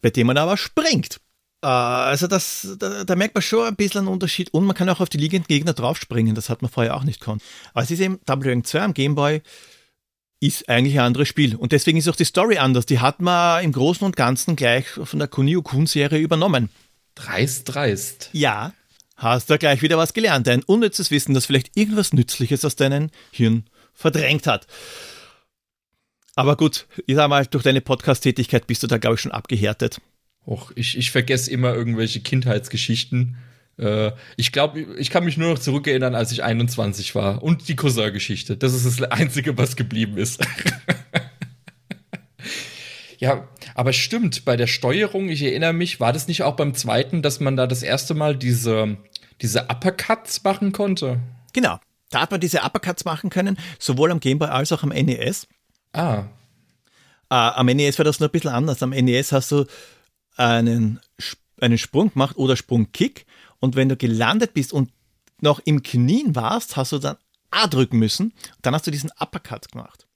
[0.00, 1.20] bei dem man aber springt.
[1.62, 4.54] Äh, also das, da, da, merkt man schon ein bisschen einen Unterschied.
[4.54, 7.20] Und man kann auch auf die liegenden Gegner draufspringen, das hat man vorher auch nicht
[7.20, 7.40] können.
[7.74, 9.42] Aber es ist eben Dragon 2 am Gameboy
[10.40, 11.54] ist eigentlich ein anderes Spiel.
[11.54, 12.86] Und deswegen ist auch die Story anders.
[12.86, 16.70] Die hat man im Großen und Ganzen gleich von der Kunio-Kun-Serie übernommen.
[17.24, 18.30] Dreist, dreist.
[18.32, 18.72] Ja,
[19.16, 20.48] hast du gleich wieder was gelernt.
[20.48, 24.66] Ein unnützes Wissen, das vielleicht irgendwas Nützliches aus deinem Hirn verdrängt hat.
[26.34, 30.00] Aber gut, ich sag mal, durch deine Podcast-Tätigkeit bist du da, glaube ich, schon abgehärtet.
[30.46, 33.36] Och, ich, ich vergesse immer irgendwelche Kindheitsgeschichten.
[33.76, 37.42] Äh, ich glaube, ich kann mich nur noch zurückerinnern, als ich 21 war.
[37.42, 38.56] Und die Cousin-Geschichte.
[38.56, 40.40] Das ist das Einzige, was geblieben ist.
[43.20, 47.20] Ja, aber stimmt, bei der Steuerung, ich erinnere mich, war das nicht auch beim zweiten,
[47.20, 48.96] dass man da das erste Mal diese,
[49.42, 51.20] diese Uppercuts machen konnte?
[51.52, 51.78] Genau.
[52.08, 55.46] Da hat man diese Uppercuts machen können, sowohl am Gameboy als auch am NES.
[55.92, 56.24] Ah.
[57.28, 58.82] Äh, am NES war das nur ein bisschen anders.
[58.82, 59.66] Am NES hast du
[60.36, 60.98] einen,
[61.60, 63.26] einen Sprung gemacht oder Sprungkick
[63.58, 64.90] und wenn du gelandet bist und
[65.42, 67.16] noch im Knien warst, hast du dann
[67.50, 68.32] A drücken müssen.
[68.62, 70.06] Dann hast du diesen Uppercut gemacht.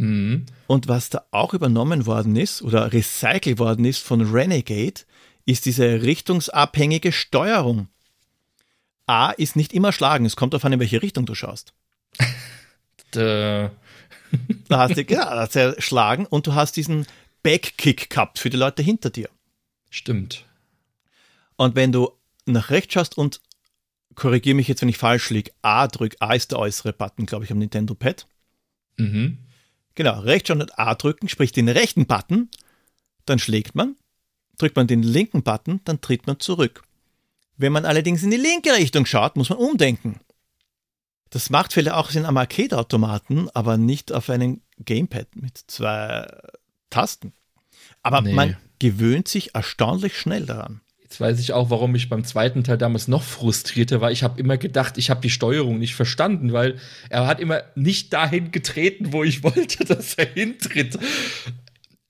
[0.00, 0.46] Mhm.
[0.66, 5.02] Und was da auch übernommen worden ist oder recycelt worden ist von Renegade,
[5.44, 7.88] ist diese richtungsabhängige Steuerung.
[9.06, 11.74] A ist nicht immer schlagen, es kommt darauf an, in welche Richtung du schaust.
[13.10, 13.70] da
[14.70, 17.06] hast du, ja, hast du schlagen und du hast diesen
[17.42, 19.28] Backkick gehabt für die Leute hinter dir.
[19.90, 20.46] Stimmt.
[21.56, 22.10] Und wenn du
[22.46, 23.42] nach rechts schaust und
[24.14, 27.44] korrigiere mich jetzt, wenn ich falsch liege, A drück, A ist der äußere Button, glaube
[27.44, 28.26] ich, am Nintendo Pad.
[28.96, 29.36] Mhm.
[30.00, 32.48] Genau, Rechtschau und A drücken, sprich den rechten Button,
[33.26, 33.96] dann schlägt man.
[34.56, 36.84] Drückt man den linken Button, dann tritt man zurück.
[37.58, 40.18] Wenn man allerdings in die linke Richtung schaut, muss man umdenken.
[41.28, 46.26] Das macht vielleicht auch Sinn am Arcade-Automaten, aber nicht auf einem Gamepad mit zwei
[46.88, 47.34] Tasten.
[48.02, 48.32] Aber nee.
[48.32, 50.80] man gewöhnt sich erstaunlich schnell daran.
[51.10, 54.12] Jetzt weiß ich auch, warum ich beim zweiten Teil damals noch frustrierter war.
[54.12, 58.12] Ich habe immer gedacht, ich habe die Steuerung nicht verstanden, weil er hat immer nicht
[58.12, 60.96] dahin getreten, wo ich wollte, dass er hintritt.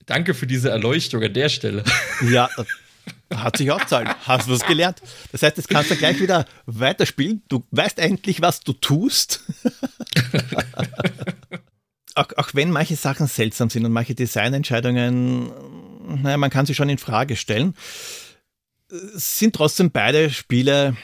[0.05, 1.83] Danke für diese Erleuchtung an der Stelle.
[2.31, 2.49] Ja,
[3.33, 4.07] hat sich auch zahlen.
[4.25, 5.01] Hast du was gelernt?
[5.31, 7.41] Das heißt, jetzt kannst du gleich wieder weiterspielen.
[7.47, 9.43] Du weißt endlich, was du tust.
[12.13, 15.49] auch, auch wenn manche Sachen seltsam sind und manche Designentscheidungen,
[16.21, 17.73] naja, man kann sie schon in Frage stellen
[19.13, 20.95] sind trotzdem beide Spiele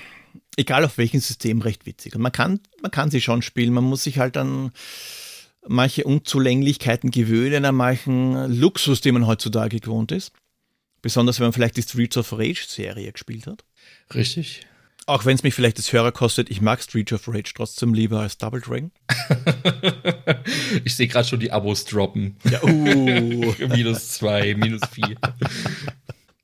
[0.58, 2.16] egal auf welchem System, recht witzig.
[2.16, 4.72] Und man kann, man kann sie schon spielen, man muss sich halt an
[5.66, 10.32] manche Unzulänglichkeiten gewöhnen, an manchen Luxus, den man heutzutage gewohnt ist.
[11.02, 13.64] Besonders wenn man vielleicht die Streets of Rage Serie gespielt hat.
[14.14, 14.66] Richtig.
[15.06, 18.20] Auch wenn es mich vielleicht das Hörer kostet, ich mag Streets of Rage trotzdem lieber
[18.20, 18.92] als Double Dragon.
[20.84, 22.36] ich sehe gerade schon die Abos droppen.
[22.50, 23.56] Ja, uh.
[23.70, 25.16] minus zwei, minus vier.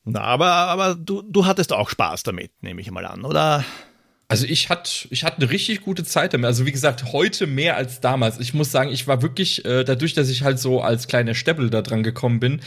[0.05, 3.63] Na, aber, aber du, du hattest auch Spaß damit, nehme ich mal an, oder?
[4.27, 6.47] Also ich hatte ich hatte eine richtig gute Zeit damit.
[6.47, 8.39] Also wie gesagt, heute mehr als damals.
[8.39, 11.69] Ich muss sagen, ich war wirklich äh, dadurch, dass ich halt so als kleiner Steppel
[11.69, 12.61] da dran gekommen bin,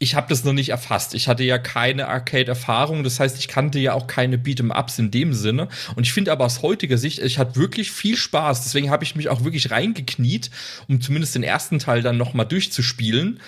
[0.00, 1.14] ich habe das noch nicht erfasst.
[1.14, 5.34] Ich hatte ja keine Arcade-Erfahrung, das heißt, ich kannte ja auch keine Beat'em-Ups in dem
[5.34, 5.68] Sinne.
[5.96, 8.62] Und ich finde aber aus heutiger Sicht, ich hatte wirklich viel Spaß.
[8.62, 10.50] Deswegen habe ich mich auch wirklich reingekniet,
[10.88, 13.40] um zumindest den ersten Teil dann noch mal durchzuspielen.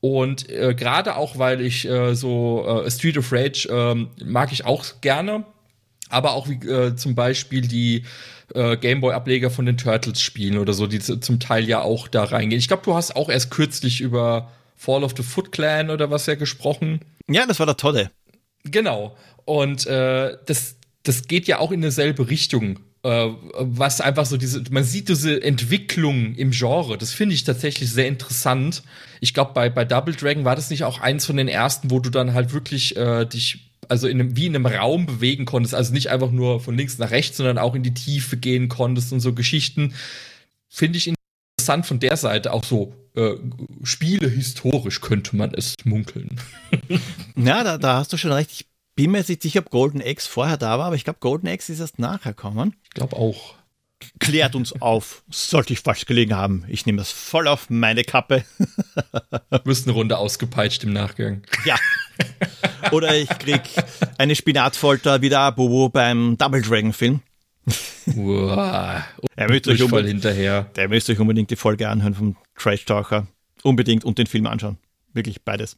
[0.00, 4.64] Und äh, gerade auch, weil ich äh, so äh, Street of Rage äh, mag ich
[4.64, 5.44] auch gerne,
[6.08, 8.04] aber auch wie äh, zum Beispiel die
[8.54, 12.58] äh, Gameboy-Ableger von den Turtles spielen oder so, die zum Teil ja auch da reingehen.
[12.58, 16.26] Ich glaube, du hast auch erst kürzlich über Fall of the Foot Clan oder was
[16.26, 17.00] ja gesprochen.
[17.28, 18.10] Ja, das war der Todde.
[18.64, 19.16] Genau.
[19.44, 22.80] Und äh, das, das geht ja auch in dieselbe Richtung.
[23.04, 27.90] Äh, was einfach so diese, man sieht diese Entwicklung im Genre, das finde ich tatsächlich
[27.90, 28.82] sehr interessant.
[29.20, 32.00] Ich glaube, bei, bei Double Dragon war das nicht auch eins von den ersten, wo
[32.00, 35.74] du dann halt wirklich äh, dich also in einem, wie in einem Raum bewegen konntest,
[35.74, 39.12] also nicht einfach nur von links nach rechts, sondern auch in die Tiefe gehen konntest
[39.12, 39.94] und so Geschichten.
[40.68, 43.34] Finde ich interessant von der Seite auch so äh,
[43.82, 46.40] Spiele historisch könnte man es munkeln.
[47.36, 48.50] ja, da, da hast du schon recht.
[48.52, 48.66] Ich
[48.98, 51.72] bin mir nicht sicher, ob Golden Axe vorher da war, aber ich glaube, Golden Axe
[51.72, 52.74] ist erst nachher gekommen.
[52.82, 53.54] Ich glaube auch.
[54.18, 56.64] Klärt uns auf, sollte ich falsch gelegen haben.
[56.66, 58.44] Ich nehme das voll auf meine Kappe.
[59.64, 61.42] Wirst eine Runde ausgepeitscht im Nachgang.
[61.64, 61.76] Ja.
[62.90, 63.62] Oder ich krieg
[64.18, 67.20] eine Spinatfolter wie der Bobo beim Double Dragon Film.
[68.06, 69.02] Wow.
[69.36, 70.62] Er müsst euch voll hinterher.
[70.74, 73.28] Der müsst euch unbedingt die Folge anhören vom Trash Talker.
[73.62, 74.78] Unbedingt und den Film anschauen.
[75.12, 75.76] Wirklich beides.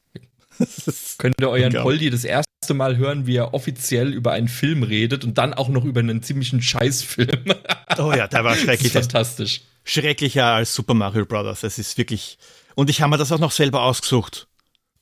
[1.18, 5.24] Könnt ihr euren Poldi das erste Mal hören, wie er offiziell über einen Film redet
[5.24, 7.54] und dann auch noch über einen ziemlichen Scheißfilm.
[7.98, 8.92] Oh ja, der war schrecklich.
[8.92, 9.62] fantastisch.
[9.84, 11.62] Schrecklicher als Super Mario Bros.
[11.62, 12.38] Es ist wirklich.
[12.74, 14.46] Und ich habe mir das auch noch selber ausgesucht.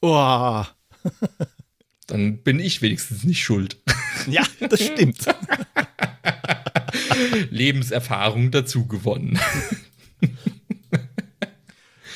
[0.00, 0.64] Oh.
[2.06, 3.76] Dann bin ich wenigstens nicht schuld.
[4.26, 5.26] Ja, das stimmt.
[7.50, 9.38] Lebenserfahrung dazu gewonnen.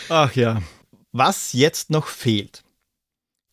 [0.09, 0.63] Ach ja.
[1.13, 2.65] Was jetzt noch fehlt.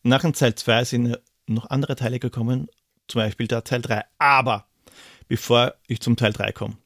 [0.02, 2.68] Nach dem Teil 2 sind noch andere Teile gekommen,
[3.08, 4.02] zum Beispiel der Teil 3.
[4.18, 4.66] Aber
[5.28, 6.76] bevor ich zum Teil 3 komme,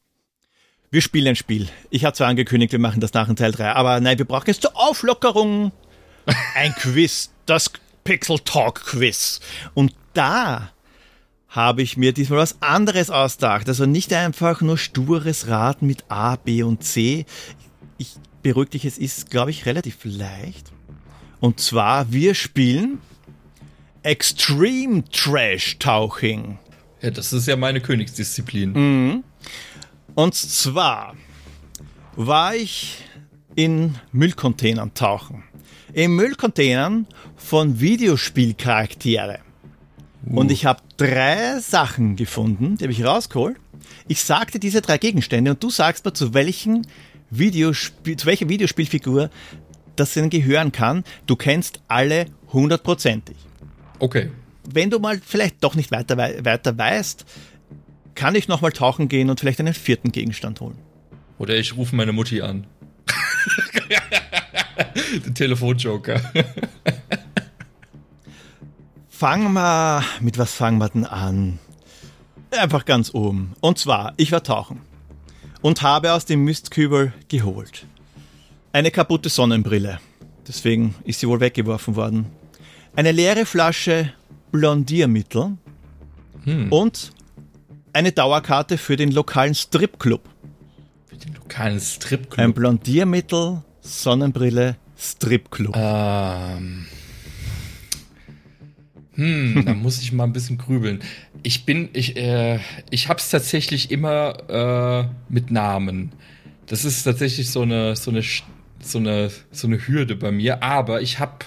[0.91, 1.69] wir spielen ein Spiel.
[1.91, 4.47] Ich habe zwar angekündigt, wir machen das nach dem Teil 3, aber nein, wir brauchen
[4.47, 5.73] jetzt zur Auflockerung
[6.55, 7.71] ein Quiz, das
[8.05, 9.41] Pixel Talk Quiz.
[9.75, 10.71] Und da
[11.49, 13.69] habe ich mir diesmal was anderes ausgedacht.
[13.69, 17.27] Also nicht einfach nur stures Raten mit A, B und C.
[17.97, 20.74] Ich beruhige dich, es ist, glaube ich, relativ leicht.
[21.45, 23.01] Und zwar, wir spielen
[24.03, 26.57] Extreme Trash Tauching.
[27.03, 28.73] Ja, das ist ja meine Königsdisziplin.
[28.73, 29.25] Mhm.
[30.15, 31.15] Und zwar
[32.17, 33.05] war ich
[33.57, 35.45] in Müllcontainern tauchen.
[35.93, 39.41] In Müllcontainern von Videospielcharaktere.
[40.27, 40.41] Uh.
[40.41, 43.59] Und ich habe drei Sachen gefunden, die habe ich rausgeholt.
[44.09, 46.87] Ich sagte diese drei Gegenstände und du sagst mir, zu welchen
[47.29, 49.29] Videospiel, zu welcher Videospielfigur
[49.97, 51.05] das denn gehören kann.
[51.27, 53.37] Du kennst alle hundertprozentig.
[53.99, 54.31] Okay.
[54.65, 57.25] Wenn du mal vielleicht doch nicht weiter, weiter weißt,
[58.15, 60.79] kann ich nochmal tauchen gehen und vielleicht einen vierten Gegenstand holen.
[61.39, 62.67] Oder ich rufe meine Mutti an.
[65.27, 66.21] Den Telefonjoker.
[69.09, 71.59] fangen wir, mit was fangen wir denn an?
[72.51, 73.55] Einfach ganz oben.
[73.61, 74.81] Und zwar, ich war tauchen
[75.63, 77.87] und habe aus dem Mistkübel geholt.
[78.75, 80.01] Eine kaputte Sonnenbrille.
[80.49, 82.27] Deswegen ist sie wohl weggeworfen worden.
[82.97, 84.13] Eine leere Flasche
[84.51, 85.57] Blondiermittel
[86.43, 86.73] hm.
[86.73, 87.13] und
[87.93, 90.29] eine Dauerkarte für den lokalen Stripclub.
[91.07, 92.37] Für den lokalen Stripclub?
[92.37, 95.77] Ein Blondiermittel, Sonnenbrille, Stripclub.
[95.77, 96.87] Ähm.
[99.13, 101.01] Hm, da muss ich mal ein bisschen grübeln.
[101.45, 102.59] Ich bin, ich, äh,
[102.91, 106.11] ich hab's tatsächlich immer äh, mit Namen.
[106.67, 108.25] Das ist tatsächlich so eine, so eine,
[108.89, 110.63] so eine, so eine Hürde bei mir.
[110.63, 111.47] Aber ich habe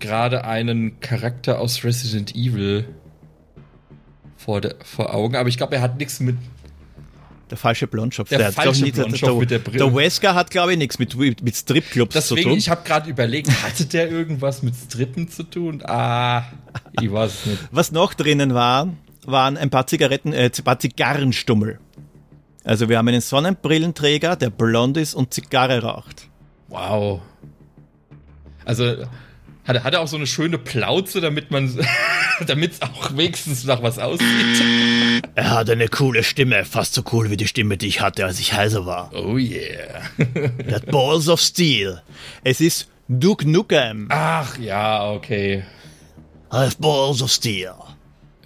[0.00, 2.86] gerade einen Charakter aus Resident Evil
[4.36, 5.36] vor, der, vor Augen.
[5.36, 6.36] Aber ich glaube, er hat nichts mit
[7.50, 8.28] der falsche Blondschopf.
[8.30, 9.78] Der, der falsche Blondschopf mit der Brille.
[9.78, 12.52] Der Wesker hat, glaube ich, nichts mit, mit Stripclubs zu tun.
[12.52, 15.82] ich habe gerade überlegt, hatte der irgendwas mit Strippen zu tun?
[15.84, 16.44] Ah,
[17.00, 17.58] ich weiß es nicht.
[17.70, 18.88] Was noch drinnen war,
[19.26, 21.78] waren ein paar Zigaretten, äh, ein paar Zigarrenstummel.
[22.64, 26.28] Also wir haben einen Sonnenbrillenträger, der blond ist und Zigarre raucht.
[26.74, 27.20] Wow.
[28.64, 29.06] Also
[29.64, 31.72] hat, hat er auch so eine schöne Plauze, damit man,
[32.46, 34.26] damit es auch wenigstens nach was aussieht.
[35.36, 38.40] Er hat eine coole Stimme, fast so cool wie die Stimme, die ich hatte, als
[38.40, 39.10] ich heiser war.
[39.14, 40.02] Oh yeah.
[40.66, 42.02] Er hat Balls of Steel.
[42.42, 44.08] Es ist Duke Nukem.
[44.10, 45.64] Ach ja, okay.
[46.52, 47.74] I have Balls of Steel.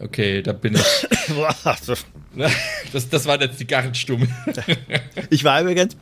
[0.01, 1.09] Okay, da bin ich.
[2.93, 4.29] Das, das war jetzt die Gartenstumme.
[5.31, 5.97] Ich war übrigens,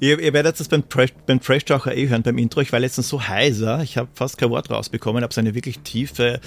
[0.00, 2.60] ihr, ihr werdet das beim, Trash, beim Trash-Taucher eh hören, beim Intro.
[2.60, 5.80] Ich war letztens so heiser, ich habe fast kein Wort rausbekommen, habe so eine wirklich
[5.80, 6.40] tiefe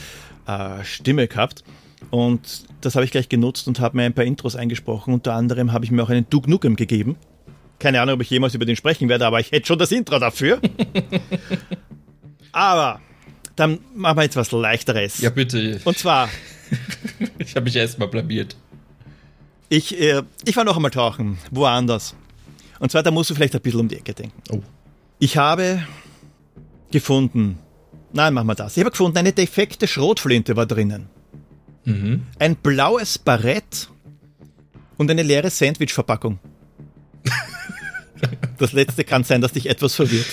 [0.47, 1.63] äh, Stimme gehabt.
[2.09, 5.13] Und das habe ich gleich genutzt und habe mir ein paar Intros eingesprochen.
[5.13, 7.15] Unter anderem habe ich mir auch einen Duke Nukem gegeben.
[7.77, 10.19] Keine Ahnung, ob ich jemals über den sprechen werde, aber ich hätte schon das Intro
[10.19, 10.59] dafür.
[12.51, 12.99] aber
[13.55, 15.19] dann machen wir jetzt was Leichteres.
[15.19, 15.79] Ja, bitte.
[15.85, 16.29] Und zwar,
[17.37, 18.55] Ich habe mich erstmal blamiert.
[19.69, 22.15] Ich, äh, ich war noch einmal tauchen, woanders.
[22.79, 24.41] Und zwar, da musst du vielleicht ein bisschen um die Ecke denken.
[24.51, 24.61] Oh.
[25.19, 25.83] Ich habe
[26.91, 27.59] gefunden,
[28.13, 28.75] nein, machen wir das.
[28.77, 31.09] Ich habe gefunden, eine defekte Schrotflinte war drinnen.
[31.83, 32.23] Mhm.
[32.39, 33.89] Ein blaues Barett
[34.97, 36.39] und eine leere Sandwich-Verpackung.
[38.57, 40.25] Das letzte kann sein, dass dich etwas verwirrt.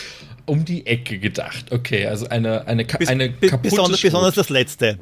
[0.44, 1.70] Um die Ecke gedacht.
[1.70, 4.98] Okay, also eine, eine, Bis, eine bis, kaputte besonders, besonders das letzte.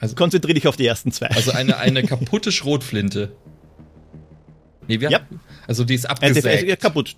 [0.00, 1.28] Also- Konzentriere dich auf die ersten zwei.
[1.28, 3.32] Also eine, eine kaputte Schrotflinte.
[4.88, 5.20] Nee, wir Ja.
[5.68, 6.82] Also die ist Ein defekt, ja, abgesägt.
[6.82, 7.16] kaputt.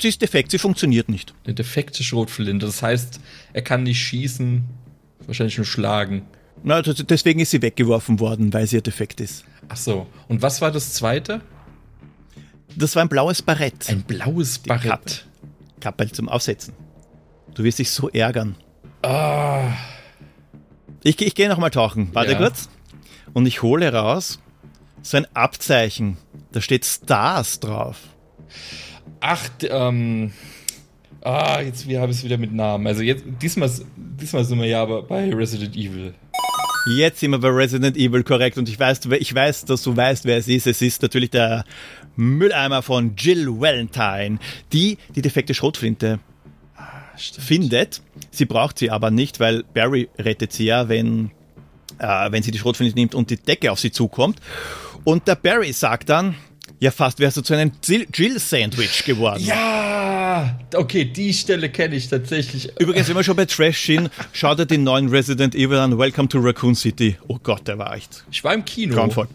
[0.00, 1.34] Sie ist defekt, sie funktioniert nicht.
[1.44, 2.66] Eine defekte Schrotflinte.
[2.66, 3.18] Das heißt,
[3.52, 4.62] er kann nicht schießen,
[5.26, 6.22] wahrscheinlich nur schlagen.
[6.62, 9.44] Na, also deswegen ist sie weggeworfen worden, weil sie ja defekt ist.
[9.68, 10.06] Ach so.
[10.28, 11.40] Und was war das zweite?
[12.76, 13.88] Das war ein blaues Barett.
[13.88, 14.58] Ein blaues.
[14.60, 15.26] Barett.
[15.80, 16.74] Kappe zum Aufsetzen.
[17.54, 18.54] Du wirst dich so ärgern.
[19.02, 19.72] Ah,
[21.02, 22.10] Ich, ich gehe nochmal tauchen.
[22.12, 22.38] Warte Ja.
[22.38, 22.68] kurz.
[23.32, 24.40] Und ich hole raus
[25.02, 26.16] so ein Abzeichen.
[26.52, 27.98] Da steht Stars drauf.
[29.20, 30.32] ach, ähm.
[31.22, 32.86] Ah, jetzt habe ich es wieder mit Namen.
[32.86, 36.14] Also jetzt diesmal, diesmal sind wir ja aber bei Resident Evil.
[36.96, 40.24] Jetzt sind wir bei Resident Evil korrekt und ich weiß, ich weiß, dass du weißt,
[40.24, 40.66] wer es ist.
[40.66, 41.64] Es ist natürlich der
[42.16, 44.38] Mülleimer von Jill Valentine,
[44.72, 46.20] die die defekte Schrotflinte.
[47.20, 48.00] Findet.
[48.30, 51.30] Sie braucht sie aber nicht, weil Barry rettet sie ja, wenn,
[51.98, 54.38] äh, wenn sie die Schrotflinte nimmt und die Decke auf sie zukommt.
[55.04, 56.34] Und der Barry sagt dann,
[56.78, 59.42] ja fast wärst du zu einem Jill- Jill-Sandwich geworden.
[59.44, 62.70] Ja, okay, die Stelle kenne ich tatsächlich.
[62.78, 65.98] Übrigens, wenn wir schon bei Trash sind, schaut dir den neuen Resident Evil an.
[65.98, 67.16] Welcome to Raccoon City.
[67.28, 68.94] Oh Gott, der war echt Ich war im Kino.
[68.94, 69.28] grauenvoll.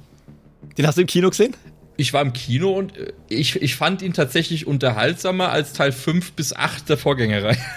[0.78, 1.54] Den hast du im Kino gesehen?
[1.98, 6.34] Ich war im Kino und äh, ich, ich fand ihn tatsächlich unterhaltsamer als Teil 5
[6.34, 7.58] bis 8 der Vorgängerei.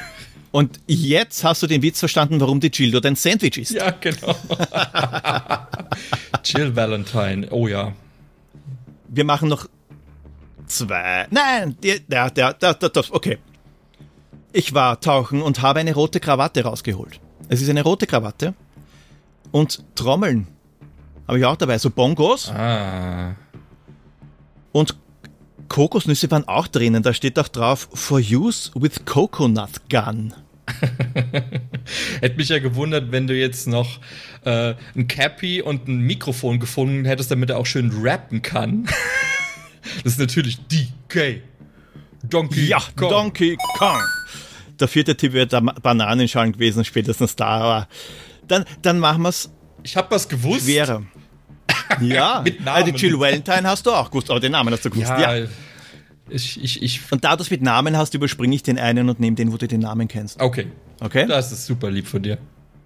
[0.51, 3.71] Und jetzt hast du den Witz verstanden, warum die Jill dort ein Sandwich ist.
[3.73, 4.35] Ja, genau.
[6.43, 7.93] Jill Valentine, oh ja.
[9.09, 9.69] Wir machen noch
[10.67, 11.27] zwei.
[11.31, 13.37] Nein, der, der, der, der, der, der, okay.
[14.55, 17.21] Ich war tauchen und habe eine rote Krawatte rausgeholt.
[17.51, 18.55] Es ist eine rote Krawatte
[19.53, 20.47] und Trommeln
[21.27, 23.35] habe ich auch dabei, so Bongos Ah.
[24.79, 24.97] Und
[25.69, 27.03] Kokosnüsse waren auch drinnen.
[27.03, 30.33] Da steht auch drauf, for use with coconut gun.
[32.21, 34.01] Hätte mich ja gewundert, wenn du jetzt noch
[34.45, 38.87] äh, ein Cappy und ein Mikrofon gefunden hättest, damit er auch schön rappen kann.
[40.05, 41.41] Das ist natürlich DK.
[42.23, 43.09] Donkey Ja, Kong.
[43.11, 44.03] Donkey Kong.
[44.79, 47.47] Der vierte Tipp wird der Bananenschalen gewesen, spätestens da.
[47.47, 47.89] Aber
[48.49, 49.51] dann, dann machen wir es
[49.85, 50.65] Ich hab was gewusst.
[50.67, 51.05] schwerer.
[52.01, 52.85] Ja, Mit Namen.
[52.85, 55.09] Also Jill Valentine hast du auch gewusst, aber den Namen hast du gewusst.
[55.09, 55.37] Ja.
[55.37, 55.47] Ja,
[56.29, 57.01] Ich, ich, ich.
[57.11, 59.57] Und da du es mit Namen hast, überspringe ich den einen und nehme den, wo
[59.57, 60.41] du den Namen kennst.
[60.41, 60.67] Okay.
[61.01, 61.27] Okay?
[61.27, 62.39] Das ist super lieb von dir.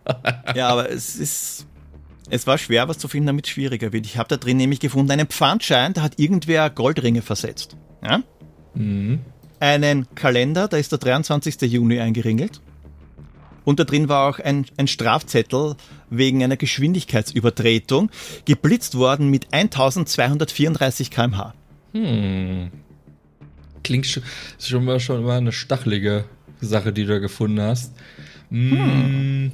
[0.54, 1.66] Ja, aber es ist.
[2.30, 4.06] Es war schwer, was zu finden, damit es schwieriger wird.
[4.06, 7.76] Ich habe da drin nämlich gefunden einen Pfandschein, da hat irgendwer Goldringe versetzt.
[8.02, 8.22] Ja?
[8.74, 9.20] Mhm.
[9.60, 11.60] Einen Kalender, da ist der 23.
[11.62, 12.60] Juni eingeringelt.
[13.64, 15.76] Und da drin war auch ein, ein Strafzettel
[16.10, 18.10] wegen einer Geschwindigkeitsübertretung,
[18.44, 21.54] geblitzt worden mit 1234 km/h.
[21.92, 22.70] Hm.
[23.82, 24.22] Klingt schon,
[24.58, 26.24] schon mal, schon mal eine stachelige
[26.60, 27.92] Sache, die du da gefunden hast.
[28.50, 29.52] Hm.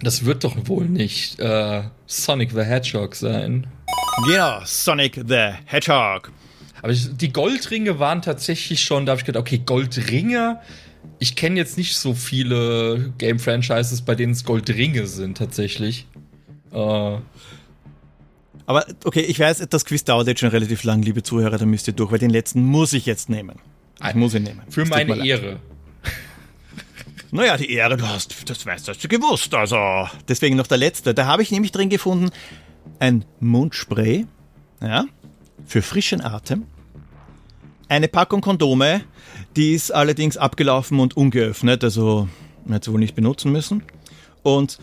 [0.00, 3.66] Das wird doch wohl nicht äh, Sonic the Hedgehog sein.
[4.26, 6.30] Genau, Sonic the Hedgehog.
[6.82, 10.60] Aber ich, die Goldringe waren tatsächlich schon, da habe ich gedacht, okay, Goldringe.
[11.18, 16.06] Ich kenne jetzt nicht so viele Game-Franchises, bei denen es Goldringe sind, tatsächlich.
[16.72, 16.76] Äh,
[18.66, 21.86] Aber okay, ich weiß, das Quiz dauert jetzt schon relativ lang, liebe Zuhörer, da müsst
[21.86, 23.58] ihr durch, weil den letzten muss ich jetzt nehmen.
[24.06, 24.62] Ich muss ihn nehmen.
[24.68, 25.26] für mir meine.
[25.26, 25.60] Ehre.
[27.30, 29.52] Naja, die Ehre, du hast, das weißt du, hast du gewusst.
[29.54, 31.14] Also, deswegen noch der letzte.
[31.14, 32.30] Da habe ich nämlich drin gefunden,
[33.00, 34.26] ein Mundspray,
[34.80, 35.04] ja,
[35.66, 36.64] für frischen Atem,
[37.88, 39.02] eine Packung Kondome,
[39.56, 42.28] die ist allerdings abgelaufen und ungeöffnet, also
[42.64, 43.82] man hätte sie wohl nicht benutzen müssen.
[44.42, 44.78] Und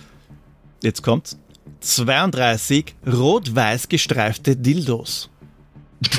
[0.81, 1.37] jetzt kommt's,
[1.81, 5.29] 32 rot-weiß gestreifte Dildos.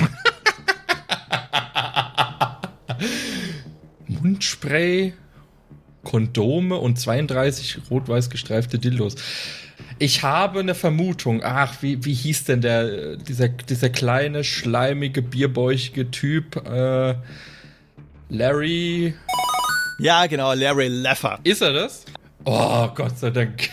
[4.06, 5.14] Mundspray,
[6.04, 9.16] Kondome und 32 rot-weiß gestreifte Dildos.
[10.02, 11.44] Ich habe eine Vermutung.
[11.44, 16.56] Ach, wie, wie hieß denn der, dieser, dieser kleine, schleimige, bierbäuchige Typ?
[16.66, 17.14] Äh,
[18.28, 19.14] Larry.
[20.00, 21.38] Ja, genau, Larry Leffer.
[21.44, 22.04] Ist er das?
[22.44, 23.70] Oh, Gott sei Dank.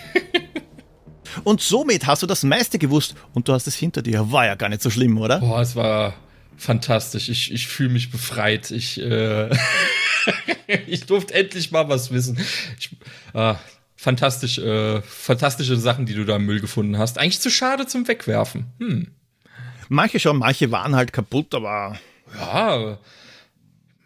[1.44, 4.32] Und somit hast du das meiste gewusst und du hast es hinter dir.
[4.32, 5.40] War ja gar nicht so schlimm, oder?
[5.40, 6.14] Boah, es war
[6.58, 7.30] fantastisch.
[7.30, 8.70] Ich, ich fühle mich befreit.
[8.70, 9.50] Ich, äh
[10.88, 12.38] ich durfte endlich mal was wissen.
[12.78, 12.92] Ich,
[13.34, 13.56] äh,
[14.00, 17.18] fantastisch, äh, fantastische Sachen, die du da im Müll gefunden hast.
[17.18, 18.68] Eigentlich zu schade zum Wegwerfen.
[18.80, 19.08] Hm.
[19.90, 22.00] Manche schon, manche waren halt kaputt, aber.
[22.34, 22.98] Ja.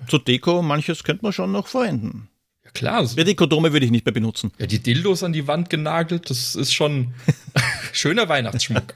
[0.07, 2.27] Zur Deko, manches könnte man schon noch verwenden.
[2.65, 3.07] Ja, klar.
[3.15, 4.51] Ja, die Kondome würde ich nicht mehr benutzen.
[4.57, 7.13] Ja, die Dildos an die Wand genagelt, das ist schon
[7.93, 8.95] schöner Weihnachtsschmuck.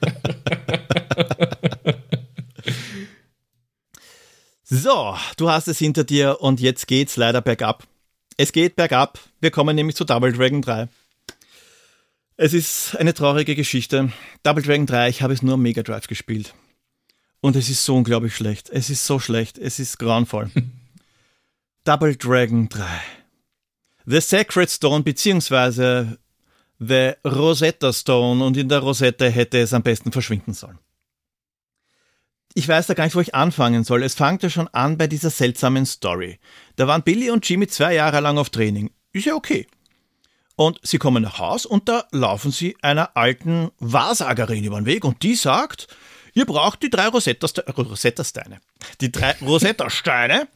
[4.64, 7.86] so, du hast es hinter dir und jetzt geht's leider bergab.
[8.40, 9.18] Es geht bergab.
[9.40, 10.88] Wir kommen nämlich zu Double Dragon 3.
[12.36, 14.12] Es ist eine traurige Geschichte.
[14.44, 16.54] Double Dragon 3, ich habe es nur am Mega Drive gespielt.
[17.40, 18.70] Und es ist so unglaublich schlecht.
[18.70, 19.58] Es ist so schlecht.
[19.58, 20.52] Es ist grauenvoll.
[21.84, 22.84] Double Dragon 3.
[24.06, 26.20] The Sacred Stone beziehungsweise
[26.78, 30.78] The Rosetta Stone und in der Rosette hätte es am besten verschwinden sollen.
[32.54, 34.02] Ich weiß da gar nicht, wo ich anfangen soll.
[34.02, 36.38] Es fängt ja schon an bei dieser seltsamen Story.
[36.76, 38.90] Da waren Billy und Jimmy zwei Jahre lang auf Training.
[39.12, 39.66] Ist ja okay.
[40.56, 45.04] Und sie kommen nach Haus und da laufen sie einer alten Wahrsagerin über den Weg
[45.04, 45.86] und die sagt,
[46.34, 48.60] ihr braucht die drei Rosetta-Steine.
[49.00, 50.48] Die drei Rosetta-Steine,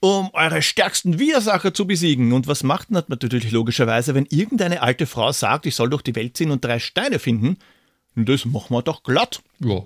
[0.00, 2.32] um eure stärksten Widersacher zu besiegen.
[2.32, 6.16] Und was macht man natürlich logischerweise, wenn irgendeine alte Frau sagt, ich soll durch die
[6.16, 7.58] Welt ziehen und drei Steine finden?
[8.14, 9.42] Das machen wir doch glatt.
[9.58, 9.82] Ja.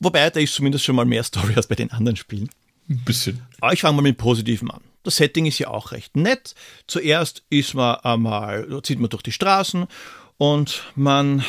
[0.00, 2.50] Wobei, da ist zumindest schon mal mehr Story als bei den anderen Spielen.
[2.88, 3.42] Ein bisschen.
[3.60, 4.80] Aber ich fange mal mit Positiven an.
[5.02, 6.54] Das Setting ist ja auch recht nett.
[6.86, 9.86] Zuerst ist man einmal, zieht man durch die Straßen
[10.36, 11.44] und man,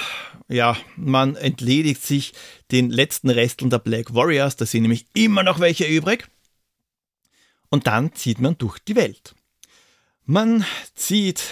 [0.47, 2.34] ja, man entledigt sich
[2.72, 4.58] den letzten Resteln der Black Warriors.
[4.58, 6.28] Da sind nämlich immer noch welche übrig.
[7.70, 9.34] Und dann zieht man durch die Welt.
[10.26, 11.43] Man zieht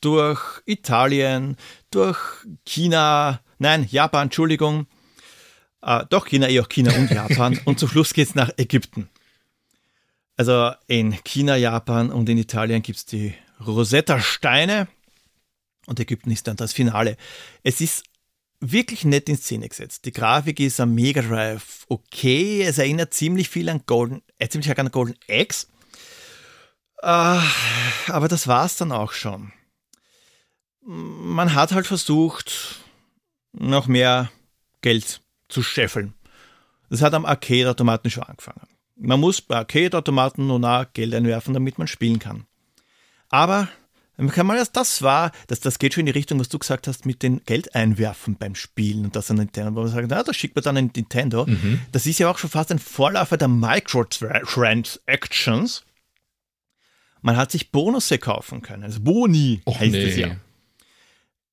[0.00, 1.56] durch Italien,
[1.90, 2.18] durch
[2.64, 4.86] China, nein, Japan, Entschuldigung,
[5.82, 7.58] äh, doch China, eh auch China und Japan.
[7.64, 9.08] und zum Schluss geht es nach Ägypten.
[10.36, 14.86] Also in China, Japan und in Italien gibt es die Rosetta-Steine
[15.86, 17.16] und Ägypten ist dann das Finale.
[17.62, 18.04] Es ist
[18.60, 20.04] wirklich nett in Szene gesetzt.
[20.04, 22.62] Die Grafik ist am Mega Drive okay.
[22.62, 25.68] Es erinnert ziemlich viel an Golden, äh, ziemlich an Golden X.
[27.02, 27.40] Äh,
[28.08, 29.52] aber das war es dann auch schon.
[30.80, 32.76] Man hat halt versucht,
[33.52, 34.30] noch mehr
[34.80, 36.14] Geld zu scheffeln.
[36.90, 38.66] Das hat am Arcade-Automaten schon angefangen.
[38.96, 42.46] Man muss bei Arcade-Automaten nur nah Geld einwerfen, damit man spielen kann.
[43.28, 43.68] Aber
[44.18, 46.88] wenn man mal das war, das, das geht schon in die Richtung, was du gesagt
[46.88, 50.24] hast, mit den Geld einwerfen beim Spielen und das an Nintendo, wo man sagt, na,
[50.24, 51.46] das schickt man dann an Nintendo.
[51.46, 51.82] Mhm.
[51.92, 55.84] Das ist ja auch schon fast ein Vorläufer der Microtransactions.
[57.20, 60.08] Man hat sich Bonusse kaufen können, also Boni Och, heißt nee.
[60.08, 60.34] es ja.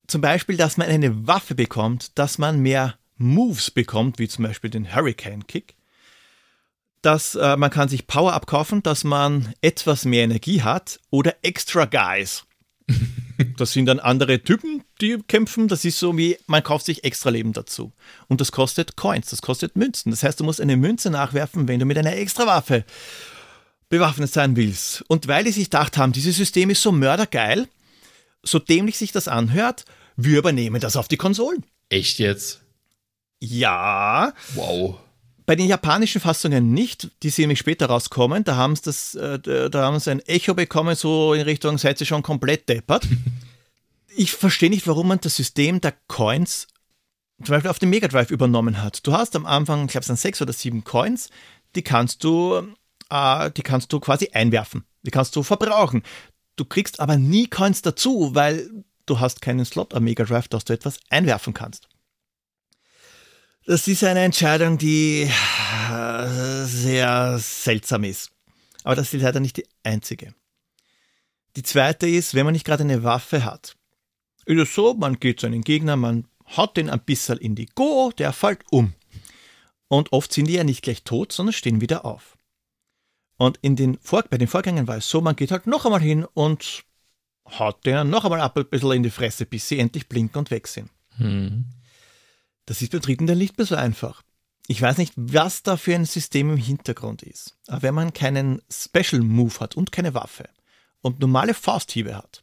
[0.08, 4.70] Zum Beispiel, dass man eine Waffe bekommt, dass man mehr Moves bekommt, wie zum Beispiel
[4.70, 5.74] den Hurricane Kick,
[7.02, 11.84] dass äh, man kann sich Power abkaufen, dass man etwas mehr Energie hat oder Extra
[11.84, 12.44] Guys.
[13.58, 15.68] Das sind dann andere Typen, die kämpfen.
[15.68, 17.92] Das ist so wie, man kauft sich extra Leben dazu.
[18.28, 20.10] Und das kostet Coins, das kostet Münzen.
[20.10, 22.84] Das heißt, du musst eine Münze nachwerfen, wenn du mit einer extra Waffe
[23.88, 25.04] bewaffnet sein willst.
[25.08, 27.68] Und weil die sich gedacht haben, dieses System ist so mördergeil,
[28.42, 29.84] so dämlich sich das anhört,
[30.16, 31.64] wir übernehmen das auf die Konsolen.
[31.90, 32.62] Echt jetzt?
[33.40, 34.32] Ja.
[34.54, 34.98] Wow.
[35.44, 39.38] Bei den japanischen Fassungen nicht, die sie nämlich später rauskommen, da haben sie das, äh,
[39.38, 43.06] da haben sie ein Echo bekommen, so in Richtung, seid ihr schon komplett deppert.
[44.16, 46.66] ich verstehe nicht, warum man das System der Coins
[47.44, 49.06] zum Beispiel auf dem Mega Drive übernommen hat.
[49.06, 51.28] Du hast am Anfang, ich glaube, es sind sechs oder sieben Coins,
[51.74, 52.66] die kannst du,
[53.10, 54.84] äh, die kannst du quasi einwerfen.
[55.02, 56.02] Die kannst du verbrauchen.
[56.56, 58.70] Du kriegst aber nie Coins dazu, weil
[59.04, 61.88] du hast keinen Slot am Mega Drive, dass du etwas einwerfen kannst.
[63.68, 65.28] Das ist eine Entscheidung, die
[65.90, 68.30] äh, sehr seltsam ist.
[68.84, 70.34] Aber das ist leider nicht die einzige.
[71.56, 73.76] Die zweite ist, wenn man nicht gerade eine Waffe hat.
[74.44, 77.66] Ist es so, man geht zu einem Gegner, man haut den ein bisschen in die
[77.66, 78.94] Go, der fällt um.
[79.88, 82.38] Und oft sind die ja nicht gleich tot, sondern stehen wieder auf.
[83.36, 86.00] Und in den Vor bei den Vorgängen war es so, man geht halt noch einmal
[86.00, 86.84] hin und
[87.58, 90.52] haut denen noch einmal ab ein bisschen in die Fresse, bis sie endlich blinken und
[90.52, 90.88] weg sind.
[91.16, 91.64] Hm.
[92.66, 94.22] Das ist beim dritten dann nicht mehr so einfach.
[94.68, 97.56] Ich weiß nicht, was da für ein System im Hintergrund ist.
[97.68, 100.48] Aber wenn man keinen Special Move hat und keine Waffe
[101.00, 102.42] und normale Fausthiebe hat,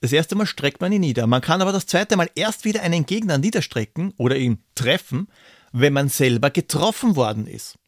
[0.00, 1.26] das erste Mal streckt man ihn nieder.
[1.26, 5.28] Man kann aber das zweite Mal erst wieder einen Gegner niederstrecken oder ihn treffen,
[5.72, 7.78] wenn man selber getroffen worden ist.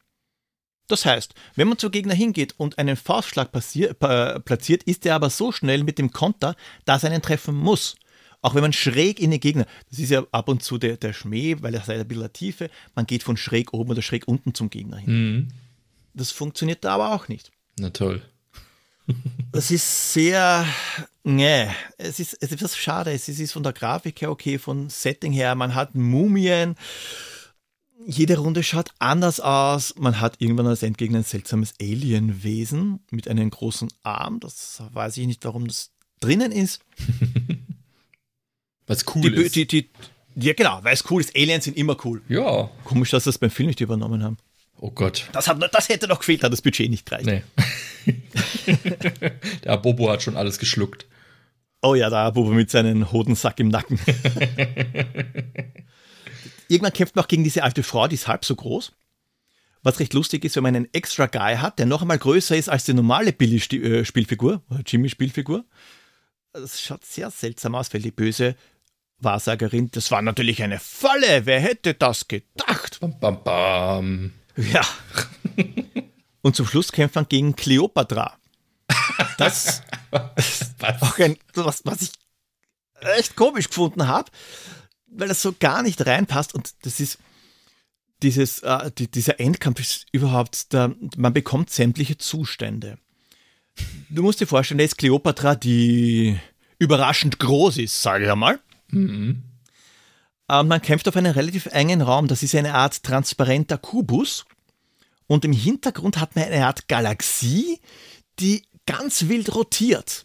[0.88, 5.28] Das heißt, wenn man zu Gegner hingeht und einen Faustschlag passier, platziert, ist er aber
[5.28, 6.56] so schnell mit dem Konter,
[6.86, 7.96] dass er einen treffen muss.
[8.42, 11.12] Auch wenn man schräg in den Gegner, das ist ja ab und zu der, der
[11.12, 14.54] Schmäh, weil er sei ein bisschen Tiefe, man geht von schräg oben oder schräg unten
[14.54, 15.34] zum Gegner hin.
[15.34, 15.48] Mhm.
[16.14, 17.50] Das funktioniert da aber auch nicht.
[17.78, 18.22] Na toll.
[19.52, 20.66] das ist sehr,
[21.24, 21.68] nee,
[21.98, 23.12] es ist, es ist etwas schade.
[23.12, 26.76] Es ist von der Grafik her okay, von Setting her, man hat Mumien,
[28.04, 29.94] jede Runde schaut anders aus.
[29.96, 34.38] Man hat irgendwann als Endgegner ein seltsames Alienwesen mit einem großen Arm.
[34.40, 36.80] Das weiß ich nicht, warum das drinnen ist.
[38.86, 39.56] Was cool die, ist.
[39.56, 39.90] Die, die,
[40.36, 41.34] ja, genau, weil es cool ist.
[41.34, 42.22] Aliens sind immer cool.
[42.28, 42.70] Ja.
[42.84, 44.36] Komisch, dass das beim Film nicht übernommen haben.
[44.78, 45.28] Oh Gott.
[45.32, 47.26] Das, hat, das hätte noch gefehlt, hat das Budget nicht gereicht.
[47.26, 47.42] Nee.
[49.64, 51.06] Der Bobo hat schon alles geschluckt.
[51.82, 53.98] Oh ja, der Bobo mit seinem Hodensack im Nacken.
[56.68, 58.92] Irgendwann kämpft man auch gegen diese alte Frau, die ist halb so groß.
[59.82, 62.68] Was recht lustig ist, wenn man einen extra Guy hat, der noch einmal größer ist
[62.68, 65.64] als die normale Billy-Spielfigur, oder Jimmy-Spielfigur.
[66.52, 68.56] Das schaut sehr seltsam aus, weil die böse
[69.18, 71.46] Wahrsagerin, das war natürlich eine Falle.
[71.46, 73.00] Wer hätte das gedacht?
[73.00, 74.32] Bam, bam, bam.
[74.56, 74.86] Ja.
[76.42, 78.36] Und zum Schluss kämpft man gegen Cleopatra.
[79.38, 81.02] Das was?
[81.02, 82.12] Auch ein, was, was ich
[83.00, 84.30] echt komisch gefunden habe
[85.16, 87.18] weil das so gar nicht reinpasst und das ist
[88.22, 92.98] dieses, äh, die, dieser Endkampf ist überhaupt, da, man bekommt sämtliche Zustände.
[94.08, 96.38] Du musst dir vorstellen, da ist Cleopatra, die
[96.78, 98.60] überraschend groß ist, sage ich einmal.
[98.88, 99.42] Mhm.
[100.48, 104.44] Und man kämpft auf einem relativ engen Raum, das ist eine Art transparenter Kubus.
[105.26, 107.80] Und im Hintergrund hat man eine Art Galaxie,
[108.38, 110.24] die ganz wild rotiert.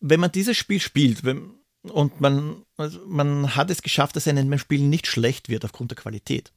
[0.00, 1.52] Wenn man dieses Spiel spielt, wenn,
[1.82, 5.96] und man, also man hat es geschafft, dass einem Spiel nicht schlecht wird aufgrund der
[5.96, 6.52] Qualität.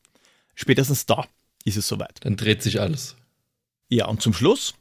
[0.55, 1.25] Spätestens da
[1.63, 2.19] ist es soweit.
[2.21, 3.15] Dann dreht sich alles.
[3.89, 4.73] Ja, und zum Schluss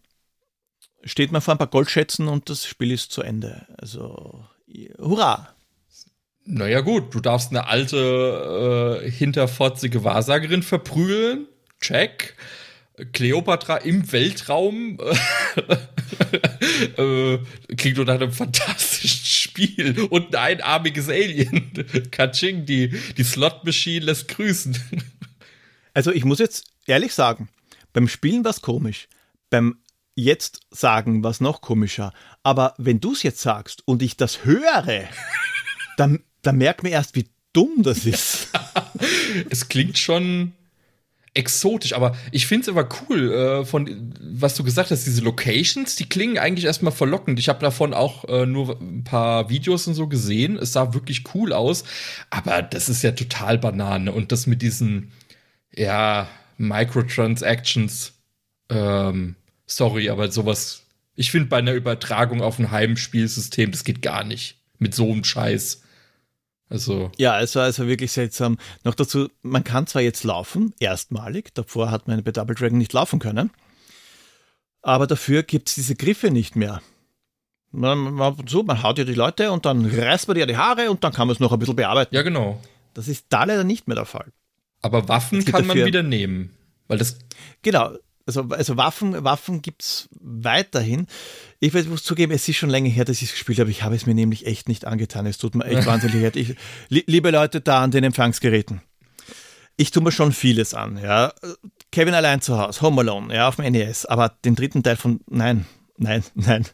[1.04, 3.66] steht man vor ein paar Goldschätzen und das Spiel ist zu Ende.
[3.78, 4.44] Also,
[4.98, 5.54] hurra!
[6.44, 11.46] Naja, gut, du darfst eine alte, äh, hinterfotzige Wahrsagerin verprügeln.
[11.80, 12.36] Check.
[13.12, 14.98] Cleopatra im Weltraum
[16.96, 17.38] äh,
[17.76, 21.72] klingt unter einem fantastischen Spiel und ein einarmiges Alien.
[22.10, 24.76] Kaching, die, die Slot-Machine lässt grüßen.
[25.94, 27.50] Also ich muss jetzt ehrlich sagen,
[27.92, 29.08] beim Spielen war es komisch.
[29.50, 29.76] Beim
[30.14, 32.14] jetzt sagen war es noch komischer.
[32.42, 35.10] Aber wenn du es jetzt sagst und ich das höre,
[35.98, 38.48] dann, dann merkt man erst, wie dumm das ist.
[39.50, 40.52] es klingt schon
[41.34, 45.96] exotisch, aber ich finde es aber cool, äh, von was du gesagt hast, diese Locations,
[45.96, 47.38] die klingen eigentlich erstmal verlockend.
[47.38, 50.58] Ich habe davon auch äh, nur ein paar Videos und so gesehen.
[50.58, 51.84] Es sah wirklich cool aus,
[52.28, 54.12] aber das ist ja total Banane.
[54.12, 55.12] Und das mit diesen,
[55.74, 56.28] ja,
[56.58, 58.12] Microtransactions,
[58.68, 59.36] ähm,
[59.66, 60.82] sorry, aber sowas,
[61.14, 64.58] ich finde bei einer Übertragung auf ein Heimspielsystem, das geht gar nicht.
[64.78, 65.81] Mit so einem Scheiß.
[66.68, 67.10] Also.
[67.18, 68.58] Ja, es war also wirklich seltsam.
[68.84, 72.92] Noch dazu, man kann zwar jetzt laufen, erstmalig, davor hat man bei Double Dragon nicht
[72.92, 73.50] laufen können,
[74.80, 76.80] aber dafür gibt es diese Griffe nicht mehr.
[77.70, 80.90] Man, man, so, man haut ja die Leute und dann reißt man dir die Haare
[80.90, 82.14] und dann kann man es noch ein bisschen bearbeiten.
[82.14, 82.60] Ja, genau.
[82.94, 84.32] Das ist da leider nicht mehr der Fall.
[84.82, 86.54] Aber Waffen kann man wieder nehmen.
[86.88, 87.18] Weil das
[87.62, 87.92] genau,
[88.26, 91.06] also, also Waffen, Waffen gibt es weiterhin.
[91.64, 93.70] Ich muss zugeben, es ist schon länger her, dass ich es gespielt habe.
[93.70, 95.26] Ich habe es mir nämlich echt nicht angetan.
[95.26, 96.34] Es tut mir echt wahnsinnig leid.
[96.34, 96.56] Ich,
[96.88, 98.82] liebe Leute da an den Empfangsgeräten.
[99.76, 101.32] Ich tue mir schon vieles an, ja.
[101.92, 104.06] Kevin allein zu Hause, Home Alone, ja, auf dem NES.
[104.06, 105.66] Aber den dritten Teil von, nein,
[105.98, 106.66] nein, nein.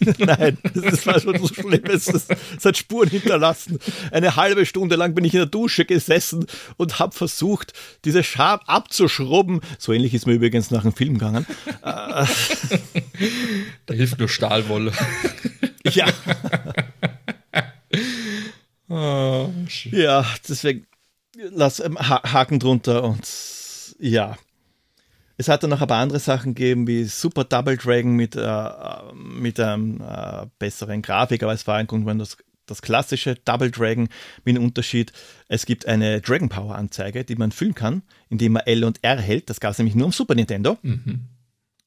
[0.18, 1.84] Nein, das war schon so schlimm.
[1.84, 2.28] Es, es,
[2.64, 3.78] hat Spuren hinterlassen.
[4.10, 7.72] Eine halbe Stunde lang bin ich in der Dusche gesessen und habe versucht,
[8.04, 9.60] diese Scham abzuschrubben.
[9.78, 11.46] So ähnlich ist mir übrigens nach dem Film gegangen.
[11.82, 12.26] da
[13.88, 14.92] hilft nur Stahlwolle.
[15.84, 16.06] ja.
[18.88, 19.50] Oh,
[19.90, 20.86] ja, deswegen
[21.36, 23.26] lass ähm, Haken drunter und
[23.98, 24.36] ja.
[25.38, 28.70] Es hat dann noch ein paar andere Sachen gegeben, wie Super Double Dragon mit, äh,
[29.14, 33.70] mit einer ähm, äh, besseren Grafik, aber es war im Grunde das das klassische Double
[33.70, 34.08] Dragon
[34.44, 35.12] mit dem Unterschied,
[35.48, 39.20] es gibt eine Dragon Power Anzeige, die man füllen kann, indem man L und R
[39.20, 39.48] hält.
[39.48, 40.76] Das gab es nämlich nur am Super Nintendo.
[40.82, 41.28] Mhm.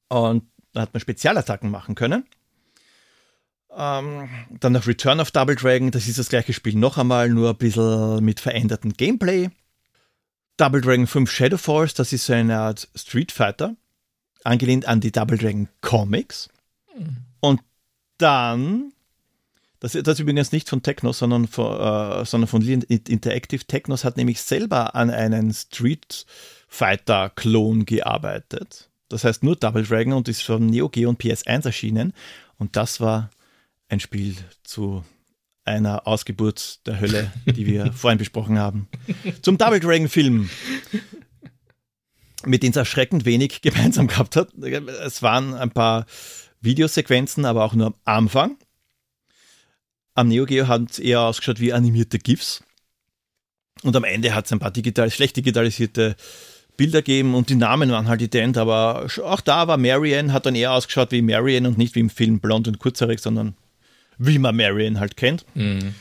[0.08, 0.44] Und
[0.74, 2.24] da hat man Spezialattacken machen können.
[3.76, 4.30] Ähm,
[4.60, 7.58] dann noch Return of Double Dragon, das ist das gleiche Spiel noch einmal, nur ein
[7.58, 9.50] bisschen mit verändertem Gameplay.
[10.60, 13.78] Double Dragon 5 Shadow Force, das ist so eine Art Street Fighter,
[14.44, 16.50] angelehnt an die Double Dragon Comics.
[16.98, 17.18] Mhm.
[17.40, 17.62] Und
[18.18, 18.92] dann,
[19.80, 23.64] das, das ist übrigens nicht von Technos, sondern von, äh, sondern von Interactive.
[23.64, 26.26] Technos hat nämlich selber an einen Street
[26.68, 28.90] Fighter-Klon gearbeitet.
[29.08, 32.14] Das heißt nur Double Dragon und ist von Neo Geo und PS1 erschienen.
[32.58, 33.30] Und das war
[33.88, 35.06] ein Spiel zu
[35.70, 38.88] einer Ausgeburt der Hölle, die wir vorhin besprochen haben.
[39.42, 40.50] Zum Double Dragon Film,
[42.46, 44.54] mit dem es erschreckend wenig gemeinsam gehabt hat.
[44.56, 46.06] Es waren ein paar
[46.62, 48.58] Videosequenzen, aber auch nur am Anfang.
[50.16, 52.64] Am Neo Geo hat es eher ausgeschaut wie animierte GIFs.
[53.84, 56.18] Und am Ende hat es ein paar digital, schlecht digitalisierte
[56.76, 60.56] Bilder gegeben und die Namen waren halt ident, aber auch da war Marianne, hat dann
[60.56, 63.56] eher ausgeschaut wie Marianne und nicht wie im Film blond und kurzhaarig, sondern
[64.20, 65.46] wie man Marion halt kennt.
[65.56, 65.96] Mhm.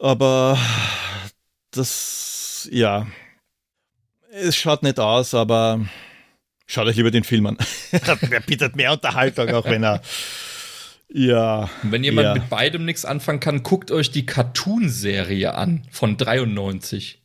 [0.00, 0.58] Aber
[1.72, 3.06] das, ja,
[4.32, 5.86] es schaut nicht aus, aber
[6.66, 7.58] schaut euch lieber den Film an.
[7.92, 10.00] er bietet mehr Unterhaltung, auch wenn er.
[11.12, 11.70] Ja.
[11.82, 12.34] Wenn jemand ja.
[12.34, 17.20] mit beidem nichts anfangen kann, guckt euch die Cartoon-Serie an von 93.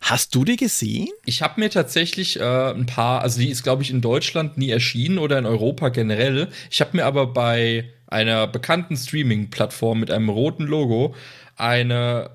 [0.00, 1.08] Hast du die gesehen?
[1.24, 4.70] Ich habe mir tatsächlich äh, ein paar, also die ist, glaube ich, in Deutschland nie
[4.70, 6.48] erschienen oder in Europa generell.
[6.70, 11.14] Ich habe mir aber bei einer bekannten Streaming-Plattform mit einem roten Logo,
[11.56, 12.30] eine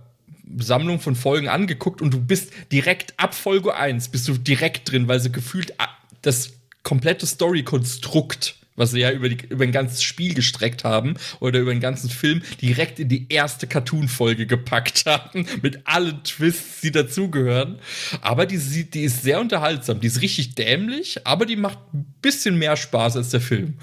[0.58, 5.08] Sammlung von Folgen angeguckt und du bist direkt ab Folge 1 bist du direkt drin,
[5.08, 5.74] weil sie gefühlt
[6.22, 6.54] das
[6.84, 11.72] komplette Story-Konstrukt, was sie ja über, die, über ein ganzes Spiel gestreckt haben oder über
[11.72, 17.80] den ganzen Film, direkt in die erste Cartoon-Folge gepackt haben, mit allen Twists, die dazugehören.
[18.22, 18.58] Aber die,
[18.90, 23.18] die ist sehr unterhaltsam, die ist richtig dämlich, aber die macht ein bisschen mehr Spaß
[23.18, 23.76] als der Film.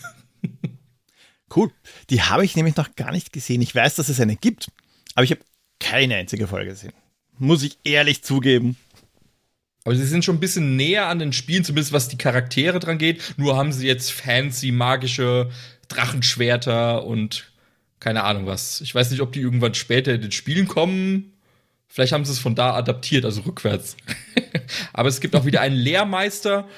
[1.54, 1.70] Cool.
[2.10, 3.62] Die habe ich nämlich noch gar nicht gesehen.
[3.62, 4.68] Ich weiß, dass es eine gibt,
[5.14, 5.40] aber ich habe
[5.80, 6.92] keine einzige Folge gesehen.
[7.38, 8.76] Muss ich ehrlich zugeben.
[9.84, 12.98] Aber sie sind schon ein bisschen näher an den Spielen, zumindest was die Charaktere dran
[12.98, 13.34] geht.
[13.38, 15.50] Nur haben sie jetzt fancy, magische
[15.88, 17.50] Drachenschwerter und
[17.98, 18.80] keine Ahnung was.
[18.82, 21.32] Ich weiß nicht, ob die irgendwann später in den Spielen kommen.
[21.88, 23.96] Vielleicht haben sie es von da adaptiert, also rückwärts.
[24.92, 26.68] Aber es gibt auch wieder einen Lehrmeister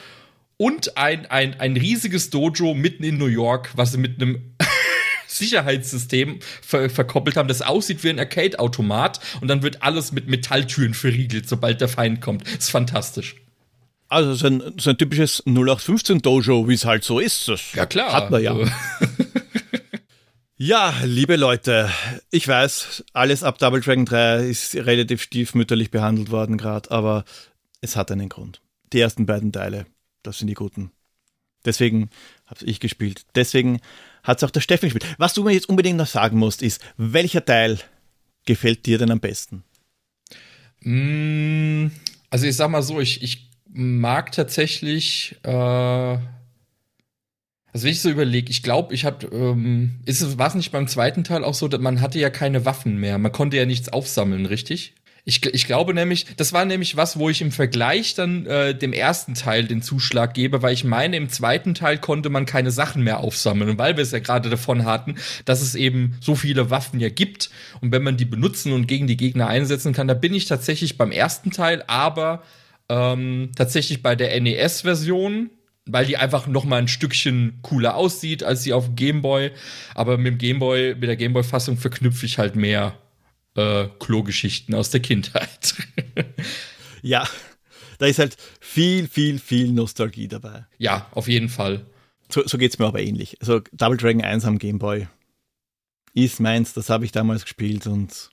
[0.62, 4.54] und ein, ein, ein riesiges Dojo mitten in New York, was sie mit einem
[5.26, 10.94] Sicherheitssystem ver verkoppelt haben, das aussieht wie ein Arcade-Automat und dann wird alles mit Metalltüren
[10.94, 12.46] verriegelt, sobald der Feind kommt.
[12.46, 13.34] Das ist fantastisch.
[14.06, 17.48] Also so ein, so ein typisches 0815 Dojo, wie es halt so ist.
[17.48, 18.12] Das ja klar.
[18.12, 18.56] Hat man ja.
[20.58, 21.90] ja, liebe Leute,
[22.30, 27.24] ich weiß, alles ab Double Dragon 3 ist relativ stiefmütterlich behandelt worden gerade, aber
[27.80, 28.60] es hat einen Grund.
[28.92, 29.86] Die ersten beiden Teile
[30.22, 30.90] das sind die Guten.
[31.64, 32.10] Deswegen
[32.46, 33.24] habe ich gespielt.
[33.34, 33.80] Deswegen
[34.22, 35.14] hat es auch der Steffen gespielt.
[35.18, 37.78] Was du mir jetzt unbedingt noch sagen musst, ist, welcher Teil
[38.44, 39.64] gefällt dir denn am besten?
[40.80, 41.88] Mm,
[42.30, 46.24] also ich sag mal so, ich, ich mag tatsächlich, äh, also
[47.72, 51.44] wenn ich so überlege, ich glaube, ich habe, ähm, war es nicht beim zweiten Teil
[51.44, 54.94] auch so, dass man hatte ja keine Waffen mehr, man konnte ja nichts aufsammeln, richtig?
[55.24, 58.92] Ich, ich glaube nämlich, das war nämlich was, wo ich im Vergleich dann äh, dem
[58.92, 63.04] ersten Teil den Zuschlag gebe, weil ich meine, im zweiten Teil konnte man keine Sachen
[63.04, 63.70] mehr aufsammeln.
[63.70, 65.14] Und weil wir es ja gerade davon hatten,
[65.44, 67.50] dass es eben so viele Waffen ja gibt
[67.80, 70.98] und wenn man die benutzen und gegen die Gegner einsetzen kann, da bin ich tatsächlich
[70.98, 72.42] beim ersten Teil, aber
[72.88, 75.50] ähm, tatsächlich bei der NES-Version,
[75.86, 79.52] weil die einfach noch mal ein Stückchen cooler aussieht als die auf dem Gameboy.
[79.94, 82.94] Aber mit dem Gameboy, mit der Gameboy-Fassung verknüpfe ich halt mehr
[83.54, 85.74] äh, Klogeschichten aus der Kindheit.
[87.02, 87.28] ja,
[87.98, 90.66] da ist halt viel, viel, viel Nostalgie dabei.
[90.78, 91.86] Ja, auf jeden Fall.
[92.28, 93.36] So, so geht es mir aber ähnlich.
[93.40, 95.06] Also Double Dragon 1 am Game Boy
[96.14, 98.30] ist meins, das habe ich damals gespielt und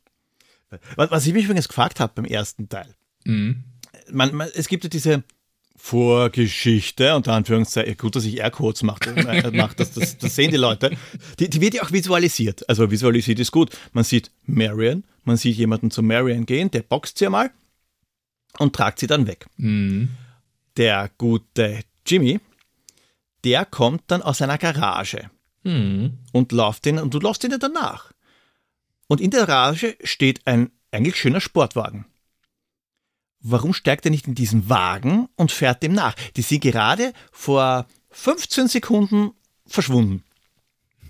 [0.96, 2.96] was, was ich mich übrigens gefragt habe beim ersten Teil.
[3.26, 3.64] Mhm.
[4.12, 5.24] Man, man, es gibt ja diese
[5.82, 10.58] Vorgeschichte, unter Anführungszeichen, gut, dass ich Aircodes mache, äh, mach, das, das, das sehen die
[10.58, 10.96] Leute,
[11.40, 12.68] die, die wird ja auch visualisiert.
[12.68, 13.72] Also visualisiert ist gut.
[13.94, 17.52] Man sieht Marion, man sieht jemanden zu Marion gehen, der boxt sie einmal
[18.58, 19.48] und tragt sie dann weg.
[19.56, 20.10] Mhm.
[20.76, 22.42] Der gute Jimmy,
[23.46, 25.32] der kommt dann aus einer Garage
[25.64, 26.18] mhm.
[26.34, 28.12] und läuft den, und du läufst ihn danach.
[29.08, 32.06] Und in der Garage steht ein eigentlich schöner Sportwagen
[33.42, 36.16] warum steigt er nicht in diesen Wagen und fährt dem nach?
[36.36, 39.32] Die sind gerade vor 15 Sekunden
[39.66, 40.24] verschwunden.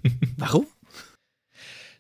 [0.38, 0.68] Warum?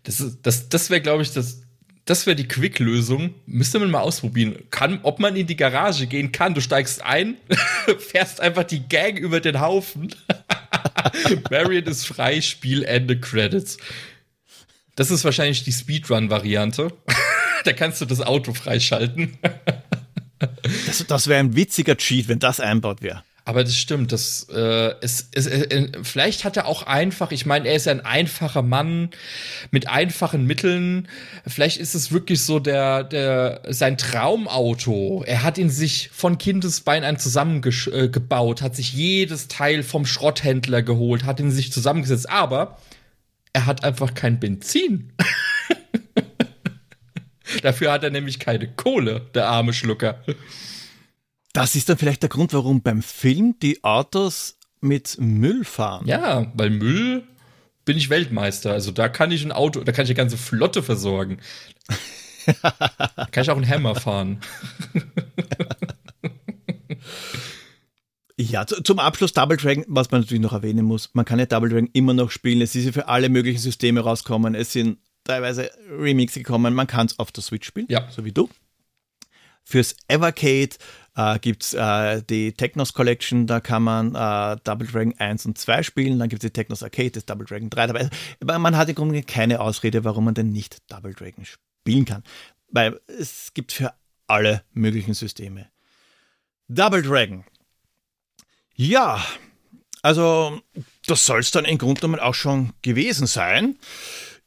[0.03, 1.61] Das, das, das wäre, glaube ich, das,
[2.05, 3.35] das wäre die Quick-Lösung.
[3.45, 4.63] Müsste man mal ausprobieren.
[4.71, 6.53] Kann, ob man in die Garage gehen kann.
[6.53, 7.37] Du steigst ein,
[7.99, 10.13] fährst einfach die Gang über den Haufen.
[11.51, 13.77] Marion ist frei, Spielende, Credits.
[14.95, 16.91] Das ist wahrscheinlich die Speedrun-Variante.
[17.63, 19.37] da kannst du das Auto freischalten.
[20.85, 23.23] Das das wäre ein witziger Cheat, wenn das einbaut wäre.
[23.49, 27.67] Aber das stimmt, das äh, es, es, äh, vielleicht hat er auch einfach, ich meine,
[27.67, 29.09] er ist ein einfacher Mann
[29.71, 31.07] mit einfachen Mitteln.
[31.47, 35.23] Vielleicht ist es wirklich so der der sein Traumauto.
[35.25, 40.83] Er hat ihn sich von Kindesbein an zusammengebaut, äh, hat sich jedes Teil vom Schrotthändler
[40.83, 42.77] geholt, hat ihn sich zusammengesetzt, aber
[43.51, 45.11] er hat einfach kein Benzin.
[47.61, 50.23] Dafür hat er nämlich keine Kohle, der arme Schlucker.
[51.53, 56.07] Das ist dann vielleicht der Grund, warum beim Film die Autos mit Müll fahren.
[56.07, 57.23] Ja, weil Müll
[57.85, 58.71] bin ich Weltmeister.
[58.71, 61.39] Also da kann ich ein Auto, da kann ich eine ganze Flotte versorgen.
[62.61, 64.39] da kann ich auch einen Hammer fahren.
[68.41, 71.69] Ja, zum Abschluss Double Dragon, was man natürlich noch erwähnen muss, man kann ja Double
[71.69, 72.61] Dragon immer noch spielen.
[72.61, 74.55] Es ist ja für alle möglichen Systeme rausgekommen.
[74.55, 74.97] Es sind
[75.29, 76.73] teilweise Remixe gekommen.
[76.73, 78.09] Man kann es auf der Switch spielen, ja.
[78.09, 78.49] so wie du.
[79.63, 80.69] Fürs Evercade
[81.15, 85.57] äh, gibt es äh, die Technos Collection, da kann man äh, Double Dragon 1 und
[85.57, 86.17] 2 spielen.
[86.17, 88.09] Dann gibt es die Technos Arcade, das Double Dragon 3 dabei.
[88.41, 92.23] Aber man hat im Grunde keine Ausrede, warum man denn nicht Double Dragon spielen kann.
[92.69, 93.93] Weil es gibt für
[94.25, 95.67] alle möglichen Systeme.
[96.67, 97.43] Double Dragon.
[98.75, 99.23] Ja,
[100.01, 100.61] also
[101.05, 103.77] das soll es dann im Grunde genommen auch schon gewesen sein.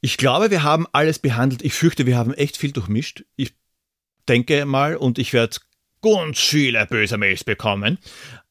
[0.04, 1.62] Ich glaube, wir haben alles behandelt.
[1.62, 3.24] Ich fürchte, wir haben echt viel durchmischt.
[3.36, 3.54] Ich
[4.28, 5.58] denke mal, und ich werde
[6.02, 7.98] ganz viele böse Mails bekommen.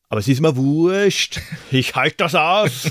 [0.08, 1.41] Aber es ist mir wurscht.
[1.70, 2.89] Ich halte das aus.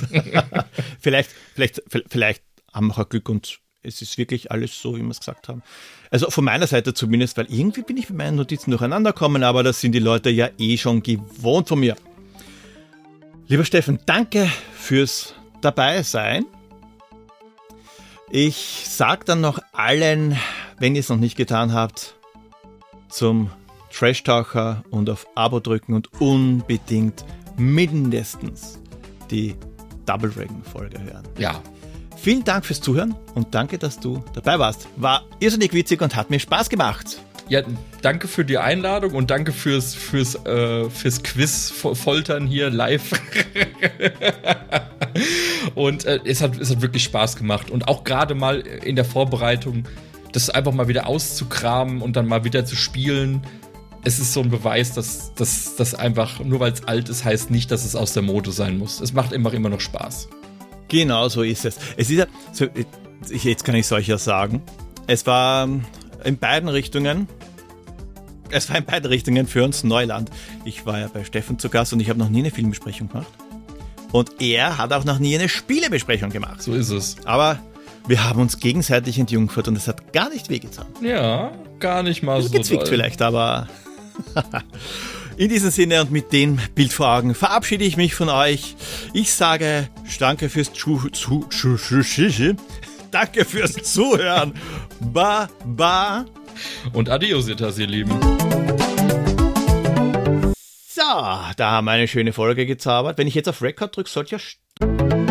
[1.00, 5.10] vielleicht, vielleicht, vielleicht haben wir auch Glück und es ist wirklich alles so, wie wir
[5.10, 5.62] es gesagt haben.
[6.10, 9.62] Also von meiner Seite zumindest, weil irgendwie bin ich mit meinen Notizen durcheinander gekommen, aber
[9.62, 11.96] das sind die Leute ja eh schon gewohnt von mir.
[13.48, 16.44] Lieber Steffen, danke fürs Dabeisein.
[18.32, 20.38] Ich sage dann noch allen,
[20.78, 22.14] wenn ihr es noch nicht getan habt,
[23.08, 23.50] zum
[23.92, 27.24] Trash-Taucher und auf Abo drücken und unbedingt
[27.56, 28.78] mindestens
[29.32, 29.56] die
[30.06, 31.24] Double Dragon Folge hören.
[31.38, 31.60] Ja.
[32.16, 34.86] Vielen Dank fürs Zuhören und danke, dass du dabei warst.
[34.96, 37.20] War irrsinnig witzig und hat mir Spaß gemacht.
[37.50, 37.62] Ja,
[38.00, 43.12] danke für die Einladung und danke fürs, fürs, äh, fürs Quiz-Foltern hier live.
[45.74, 47.70] und äh, es, hat, es hat wirklich Spaß gemacht.
[47.70, 49.84] Und auch gerade mal in der Vorbereitung,
[50.32, 53.42] das einfach mal wieder auszukramen und dann mal wieder zu spielen
[54.02, 57.70] es ist so ein Beweis, dass das einfach, nur weil es alt ist, heißt nicht,
[57.70, 59.00] dass es aus der Mode sein muss.
[59.00, 60.28] Es macht immer, immer noch Spaß.
[60.88, 61.76] Genau so ist es.
[61.96, 62.66] Es ist ja, so,
[63.30, 64.62] jetzt kann ich es euch ja sagen,
[65.06, 65.68] es war
[66.24, 67.28] in beiden Richtungen,
[68.50, 70.30] es war in beiden Richtungen für uns Neuland.
[70.64, 73.28] Ich war ja bei Steffen zu Gast und ich habe noch nie eine Filmbesprechung gemacht.
[74.12, 76.62] Und er hat auch noch nie eine Spielebesprechung gemacht.
[76.62, 77.16] So ist es.
[77.24, 77.58] Aber
[78.08, 80.86] wir haben uns gegenseitig entjungfert und es hat gar nicht wehgetan.
[81.00, 82.50] Ja, gar nicht mal so.
[82.50, 82.88] Gezwickt doll.
[82.88, 83.68] vielleicht, aber
[85.36, 88.76] In diesem Sinne und mit den Bildfragen verabschiede ich mich von euch.
[89.14, 89.88] Ich sage
[90.18, 92.56] Danke fürs Zu Zu Zu Zu
[93.10, 94.52] Danke fürs Zuhören.
[95.00, 96.26] Ba ba.
[96.92, 97.46] Und adios,
[97.78, 98.18] ihr Lieben.
[100.88, 101.02] So,
[101.56, 103.18] da haben wir eine schöne Folge gezaubert.
[103.18, 105.29] Wenn ich jetzt auf Record drücke, sollte ja